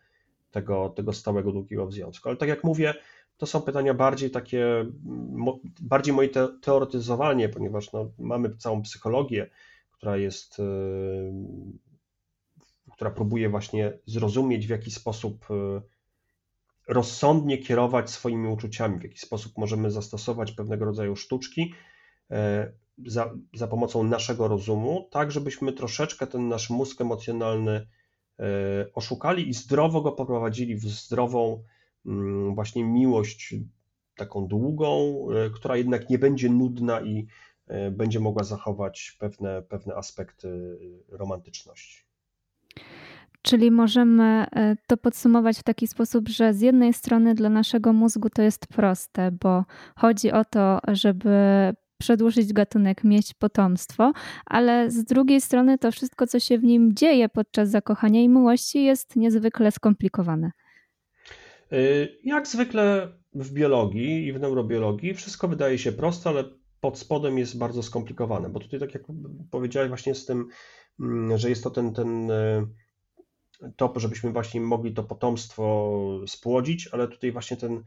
tego, 0.52 0.90
tego 0.90 1.14
stałego, 1.14 1.52
długiego 1.52 1.92
związku. 1.92 2.30
Ale 2.30 2.38
tak 2.38 2.50
jak 2.50 2.64
mówię, 2.64 2.94
to 3.38 3.46
są 3.46 3.62
pytania 3.62 3.94
bardziej 3.94 4.32
takie, 4.32 4.86
bardziej 5.82 6.14
moje 6.14 6.30
teoretyzowanie, 6.62 7.50
ponieważ 7.50 7.94
no, 7.94 8.12
mamy 8.20 8.56
całą 8.56 8.82
psychologię, 8.82 9.50
która 9.92 10.18
jest, 10.18 10.60
e, 10.60 10.64
która 12.92 13.12
próbuje 13.12 13.50
właśnie 13.50 13.94
zrozumieć, 14.06 14.68
w 14.68 14.70
jaki 14.70 14.92
sposób 14.92 15.46
e, 15.52 15.82
rozsądnie 16.88 17.58
kierować 17.58 18.10
swoimi 18.10 18.48
uczuciami, 18.48 19.00
w 19.00 19.04
jaki 19.04 19.18
sposób 19.18 19.58
możemy 19.58 19.92
zastosować 19.92 20.52
pewnego 20.52 20.86
rodzaju 20.86 21.16
sztuczki 21.16 21.74
e, 22.32 22.72
za, 23.06 23.34
za 23.54 23.68
pomocą 23.68 24.04
naszego 24.04 24.48
rozumu, 24.48 25.08
tak 25.12 25.32
żebyśmy 25.32 25.74
troszeczkę 25.74 26.28
ten 26.28 26.48
nasz 26.48 26.70
mózg 26.70 27.02
emocjonalny 27.02 27.88
oszukali 28.94 29.50
i 29.50 29.54
zdrowo 29.54 30.02
go 30.02 30.12
poprowadzili 30.12 30.76
w 30.76 30.86
zdrową 30.86 31.64
właśnie 32.54 32.84
miłość 32.84 33.56
taką 34.16 34.48
długą, 34.48 35.26
która 35.54 35.78
jednak 35.78 36.10
nie 36.10 36.20
będzie 36.20 36.50
nudna 36.50 37.02
i 37.02 37.28
E, 37.68 37.92
będzie 37.92 38.20
mogła 38.20 38.44
zachować 38.44 39.18
pewne, 39.20 39.62
pewne 39.62 39.96
aspekty 39.96 40.78
romantyczności. 41.10 42.04
Czyli 43.42 43.72
możemy 43.72 44.24
e, 44.24 44.76
to 44.88 44.98
podsumować 44.98 45.60
w 45.60 45.64
taki 45.64 45.88
sposób, 45.88 46.30
że 46.30 46.54
z 46.54 46.62
jednej 46.62 46.94
strony 46.94 47.36
dla 47.36 47.50
naszego 47.50 47.94
mózgu 47.94 48.30
to 48.30 48.42
jest 48.42 48.68
proste, 48.68 49.32
bo 49.32 49.66
chodzi 49.96 50.32
o 50.32 50.46
to, 50.46 50.80
żeby 50.88 51.30
przedłużyć 51.98 52.54
gatunek, 52.54 53.04
mieć 53.04 53.34
potomstwo, 53.34 54.14
ale 54.46 54.92
z 54.92 55.04
drugiej 55.04 55.42
strony 55.42 55.78
to 55.78 55.92
wszystko, 55.92 56.28
co 56.28 56.40
się 56.40 56.58
w 56.58 56.64
nim 56.64 56.96
dzieje 56.96 57.30
podczas 57.30 57.70
zakochania 57.70 58.22
i 58.22 58.30
miłości, 58.30 58.84
jest 58.84 59.16
niezwykle 59.16 59.72
skomplikowane. 59.72 60.52
E, 61.72 61.78
jak 62.24 62.48
zwykle 62.48 63.18
w 63.34 63.54
biologii 63.54 64.28
i 64.28 64.34
w 64.34 64.40
neurobiologii 64.40 65.14
wszystko 65.14 65.48
wydaje 65.48 65.78
się 65.78 65.92
proste, 65.92 66.30
ale 66.30 66.44
pod 66.80 66.98
spodem 66.98 67.38
jest 67.38 67.58
bardzo 67.58 67.84
skomplikowane, 67.84 68.50
bo 68.50 68.60
tutaj, 68.60 68.80
tak 68.80 68.94
jak 68.94 69.04
powiedziałeś, 69.52 69.90
właśnie 69.90 70.16
z 70.16 70.26
tym, 70.26 70.48
mm, 71.00 71.38
że 71.38 71.50
jest 71.50 71.64
to 71.64 71.70
ten, 71.70 71.94
ten 71.94 72.32
e, 72.32 72.68
to, 73.76 73.94
żebyśmy 73.96 74.32
właśnie 74.32 74.62
mogli 74.62 74.94
to 74.94 75.04
potomstwo 75.04 75.94
spłodzić, 76.28 76.90
ale 76.92 77.08
tutaj 77.08 77.32
właśnie 77.32 77.58
ten 77.58 77.84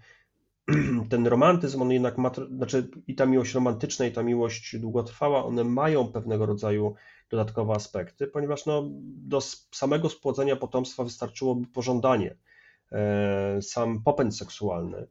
ten 1.10 1.26
romantyzm, 1.26 1.82
on 1.82 1.92
jednak 1.92 2.18
ma, 2.18 2.30
znaczy 2.56 2.90
i 3.06 3.14
ta 3.14 3.26
miłość 3.26 3.54
romantyczna, 3.54 4.06
i 4.06 4.12
ta 4.12 4.22
miłość 4.22 4.78
długotrwała, 4.78 5.44
one 5.44 5.64
mają 5.64 6.12
pewnego 6.12 6.46
rodzaju 6.46 6.94
dodatkowe 7.30 7.74
aspekty, 7.74 8.26
ponieważ 8.26 8.66
no, 8.66 8.90
do 9.02 9.40
samego 9.70 10.08
spłodzenia 10.08 10.56
potomstwa 10.56 11.04
wystarczyłoby 11.04 11.66
pożądanie, 11.66 12.36
sam 13.60 14.02
popęd 14.02 14.36
seksualny. 14.36 15.06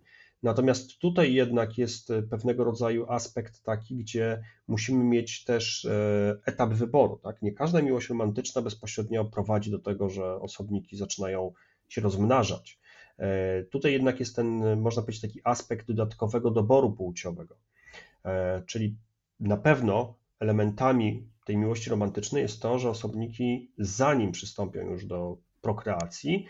Natomiast 0.45 0.99
tutaj 0.99 1.33
jednak 1.33 1.77
jest 1.77 2.13
pewnego 2.29 2.63
rodzaju 2.63 3.11
aspekt 3.11 3.63
taki, 3.63 3.95
gdzie 3.95 4.41
musimy 4.67 5.03
mieć 5.03 5.43
też 5.43 5.85
e, 5.85 6.37
etap 6.45 6.73
wyboru. 6.73 7.19
Tak? 7.23 7.41
Nie 7.41 7.51
każda 7.51 7.81
miłość 7.81 8.09
romantyczna 8.09 8.61
bezpośrednio 8.61 9.25
prowadzi 9.25 9.71
do 9.71 9.79
tego, 9.79 10.09
że 10.09 10.35
osobniki 10.35 10.97
zaczynają 10.97 11.53
się 11.89 12.01
rozmnażać. 12.01 12.79
E, 13.17 13.63
tutaj 13.63 13.91
jednak 13.91 14.19
jest 14.19 14.35
ten, 14.35 14.79
można 14.81 15.01
powiedzieć, 15.01 15.21
taki 15.21 15.41
aspekt 15.43 15.87
dodatkowego 15.87 16.51
doboru 16.51 16.93
płciowego. 16.93 17.57
E, 18.25 18.63
czyli 18.65 18.97
na 19.39 19.57
pewno 19.57 20.17
elementami 20.39 21.29
tej 21.45 21.57
miłości 21.57 21.89
romantycznej 21.89 22.41
jest 22.41 22.61
to, 22.61 22.79
że 22.79 22.89
osobniki, 22.89 23.71
zanim 23.77 24.31
przystąpią 24.31 24.81
już 24.81 25.05
do 25.05 25.37
prokreacji, 25.61 26.45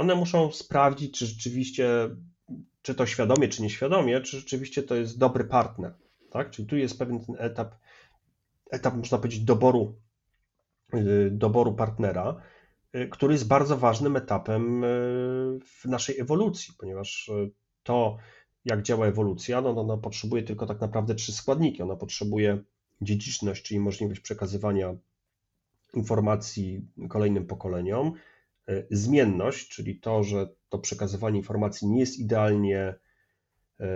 one 0.00 0.14
muszą 0.14 0.52
sprawdzić, 0.52 1.18
czy 1.18 1.26
rzeczywiście, 1.26 2.16
czy 2.82 2.94
to 2.94 3.06
świadomie, 3.06 3.48
czy 3.48 3.62
nieświadomie, 3.62 4.20
czy 4.20 4.38
rzeczywiście 4.38 4.82
to 4.82 4.94
jest 4.94 5.18
dobry 5.18 5.44
partner. 5.44 5.94
Tak? 6.30 6.50
Czyli 6.50 6.68
tu 6.68 6.76
jest 6.76 6.98
pewien 6.98 7.24
ten 7.24 7.36
etap, 7.38 7.74
etap 8.70 8.96
można 8.96 9.18
powiedzieć, 9.18 9.40
doboru, 9.40 9.94
y, 10.94 11.30
doboru 11.32 11.74
partnera, 11.74 12.42
y, 12.96 13.08
który 13.08 13.34
jest 13.34 13.48
bardzo 13.48 13.76
ważnym 13.76 14.16
etapem 14.16 14.84
y, 14.84 14.88
w 15.64 15.84
naszej 15.84 16.20
ewolucji, 16.20 16.74
ponieważ 16.78 17.30
to, 17.82 18.16
jak 18.64 18.82
działa 18.82 19.06
ewolucja, 19.06 19.60
no, 19.60 19.72
no, 19.72 19.82
no 19.82 19.98
potrzebuje 19.98 20.42
tylko 20.42 20.66
tak 20.66 20.80
naprawdę 20.80 21.14
trzy 21.14 21.32
składniki. 21.32 21.82
Ona 21.82 21.96
potrzebuje 21.96 22.58
dziedziczność, 23.00 23.62
czyli 23.62 23.80
możliwość 23.80 24.20
przekazywania 24.20 24.94
informacji 25.94 26.88
kolejnym 27.08 27.46
pokoleniom, 27.46 28.12
zmienność, 28.90 29.68
czyli 29.68 30.00
to, 30.00 30.22
że 30.22 30.48
to 30.68 30.78
przekazywanie 30.78 31.38
informacji 31.38 31.88
nie 31.88 32.00
jest 32.00 32.18
idealnie, 32.18 32.94
e, 33.80 33.86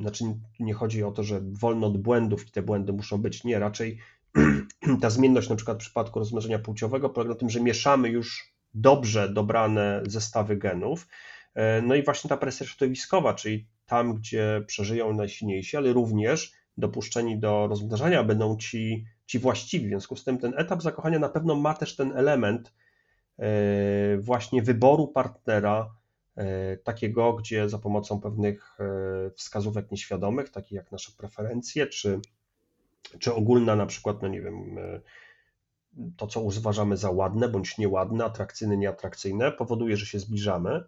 znaczy 0.00 0.24
nie 0.60 0.74
chodzi 0.74 1.02
o 1.02 1.12
to, 1.12 1.22
że 1.22 1.40
wolno 1.44 1.86
od 1.86 1.98
błędów 1.98 2.48
i 2.48 2.50
te 2.50 2.62
błędy 2.62 2.92
muszą 2.92 3.18
być, 3.18 3.44
nie, 3.44 3.58
raczej 3.58 3.98
ta 5.02 5.10
zmienność 5.10 5.48
na 5.48 5.56
przykład 5.56 5.78
w 5.78 5.80
przypadku 5.80 6.18
rozmnożenia 6.18 6.58
płciowego 6.58 7.10
polega 7.10 7.32
na 7.32 7.38
tym, 7.38 7.50
że 7.50 7.60
mieszamy 7.60 8.08
już 8.08 8.54
dobrze 8.74 9.28
dobrane 9.28 10.02
zestawy 10.06 10.56
genów, 10.56 11.08
e, 11.54 11.82
no 11.82 11.94
i 11.94 12.02
właśnie 12.02 12.28
ta 12.28 12.36
presja 12.36 12.66
środowiskowa, 12.66 13.34
czyli 13.34 13.66
tam, 13.86 14.14
gdzie 14.14 14.64
przeżyją 14.66 15.12
najsilniejsi, 15.12 15.76
ale 15.76 15.92
również 15.92 16.52
dopuszczeni 16.76 17.38
do 17.38 17.66
rozmnażania 17.66 18.24
będą 18.24 18.56
ci, 18.56 19.04
ci 19.26 19.38
właściwi. 19.38 19.86
W 19.86 19.88
związku 19.88 20.16
z 20.16 20.24
tym 20.24 20.38
ten 20.38 20.54
etap 20.56 20.82
zakochania 20.82 21.18
na 21.18 21.28
pewno 21.28 21.54
ma 21.54 21.74
też 21.74 21.96
ten 21.96 22.16
element 22.16 22.68
e, 22.68 22.83
właśnie 24.18 24.62
wyboru 24.62 25.08
partnera, 25.08 25.94
e, 26.36 26.76
takiego, 26.76 27.32
gdzie 27.32 27.68
za 27.68 27.78
pomocą 27.78 28.20
pewnych 28.20 28.76
e, 28.80 29.30
wskazówek 29.30 29.90
nieświadomych, 29.90 30.50
takich 30.50 30.72
jak 30.72 30.92
nasze 30.92 31.12
preferencje, 31.18 31.86
czy, 31.86 32.20
czy 33.18 33.34
ogólna 33.34 33.76
na 33.76 33.86
przykład, 33.86 34.22
no 34.22 34.28
nie 34.28 34.40
wiem, 34.40 34.78
to 36.16 36.26
co 36.26 36.40
uważamy 36.40 36.96
za 36.96 37.10
ładne 37.10 37.48
bądź 37.48 37.78
nieładne, 37.78 38.24
atrakcyjne, 38.24 38.76
nieatrakcyjne, 38.76 39.52
powoduje, 39.52 39.96
że 39.96 40.06
się 40.06 40.18
zbliżamy. 40.18 40.84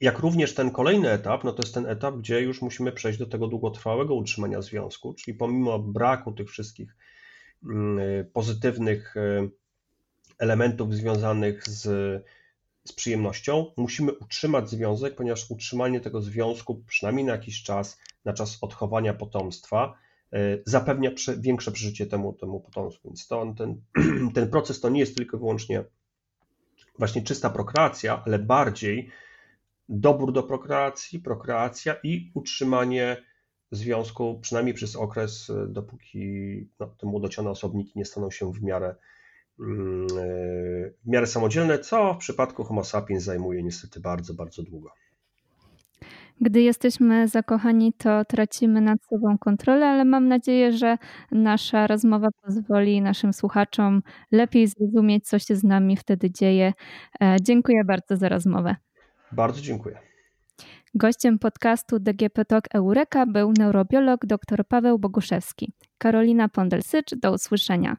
Jak 0.00 0.18
również 0.18 0.54
ten 0.54 0.70
kolejny 0.70 1.10
etap, 1.10 1.44
no 1.44 1.52
to 1.52 1.62
jest 1.62 1.74
ten 1.74 1.86
etap, 1.86 2.14
gdzie 2.14 2.40
już 2.40 2.62
musimy 2.62 2.92
przejść 2.92 3.18
do 3.18 3.26
tego 3.26 3.46
długotrwałego 3.46 4.14
utrzymania 4.14 4.62
związku, 4.62 5.14
czyli 5.14 5.36
pomimo 5.36 5.78
braku 5.78 6.32
tych 6.32 6.50
wszystkich 6.50 6.96
mm, 7.64 7.98
pozytywnych 8.32 9.16
e, 9.16 9.48
elementów 10.38 10.94
związanych 10.94 11.68
z, 11.68 11.82
z 12.84 12.92
przyjemnością, 12.92 13.72
musimy 13.76 14.12
utrzymać 14.12 14.70
związek, 14.70 15.14
ponieważ 15.14 15.50
utrzymanie 15.50 16.00
tego 16.00 16.22
związku, 16.22 16.82
przynajmniej 16.86 17.26
na 17.26 17.32
jakiś 17.32 17.62
czas, 17.62 17.98
na 18.24 18.32
czas 18.32 18.58
odchowania 18.60 19.14
potomstwa, 19.14 19.94
e, 20.32 20.38
zapewnia 20.66 21.10
większe 21.38 21.72
przeżycie 21.72 22.06
temu, 22.06 22.32
temu 22.32 22.60
potomstwu. 22.60 23.08
Więc 23.08 23.26
to, 23.26 23.54
ten, 23.58 23.80
ten 24.34 24.50
proces 24.50 24.80
to 24.80 24.88
nie 24.88 25.00
jest 25.00 25.16
tylko 25.16 25.36
i 25.36 25.40
wyłącznie 25.40 25.84
właśnie 26.98 27.22
czysta 27.22 27.50
prokreacja, 27.50 28.22
ale 28.26 28.38
bardziej 28.38 29.10
dobór 29.88 30.32
do 30.32 30.42
prokreacji, 30.42 31.18
prokreacja 31.18 31.96
i 32.02 32.30
utrzymanie 32.34 33.16
związku, 33.70 34.38
przynajmniej 34.40 34.74
przez 34.74 34.96
okres, 34.96 35.50
e, 35.50 35.66
dopóki 35.66 36.68
no, 36.80 36.86
te 36.86 37.06
młodociane 37.06 37.50
osobniki 37.50 37.92
nie 37.96 38.04
staną 38.04 38.30
się 38.30 38.52
w 38.52 38.62
miarę, 38.62 38.94
w 39.58 41.10
miarę 41.10 41.26
samodzielne, 41.26 41.78
co 41.78 42.14
w 42.14 42.18
przypadku 42.18 42.64
Homo 42.64 42.84
sapiens 42.84 43.24
zajmuje 43.24 43.62
niestety 43.62 44.00
bardzo, 44.00 44.34
bardzo 44.34 44.62
długo. 44.62 44.90
Gdy 46.40 46.62
jesteśmy 46.62 47.28
zakochani, 47.28 47.92
to 47.92 48.24
tracimy 48.24 48.80
nad 48.80 48.98
sobą 49.04 49.38
kontrolę, 49.38 49.86
ale 49.86 50.04
mam 50.04 50.28
nadzieję, 50.28 50.72
że 50.72 50.98
nasza 51.32 51.86
rozmowa 51.86 52.28
pozwoli 52.42 53.02
naszym 53.02 53.32
słuchaczom 53.32 54.02
lepiej 54.32 54.66
zrozumieć, 54.66 55.28
co 55.28 55.38
się 55.38 55.56
z 55.56 55.64
nami 55.64 55.96
wtedy 55.96 56.30
dzieje. 56.30 56.72
E, 57.22 57.36
dziękuję 57.42 57.84
bardzo 57.84 58.16
za 58.16 58.28
rozmowę. 58.28 58.76
Bardzo 59.32 59.60
dziękuję. 59.60 59.98
Gościem 60.94 61.38
podcastu 61.38 61.98
DGP 61.98 62.44
Talk 62.44 62.64
Eureka 62.74 63.26
był 63.26 63.52
neurobiolog 63.58 64.26
dr 64.26 64.64
Paweł 64.68 64.98
Boguszewski. 64.98 65.72
Karolina 65.98 66.48
Pondelsycz, 66.48 67.14
do 67.14 67.32
usłyszenia. 67.32 67.96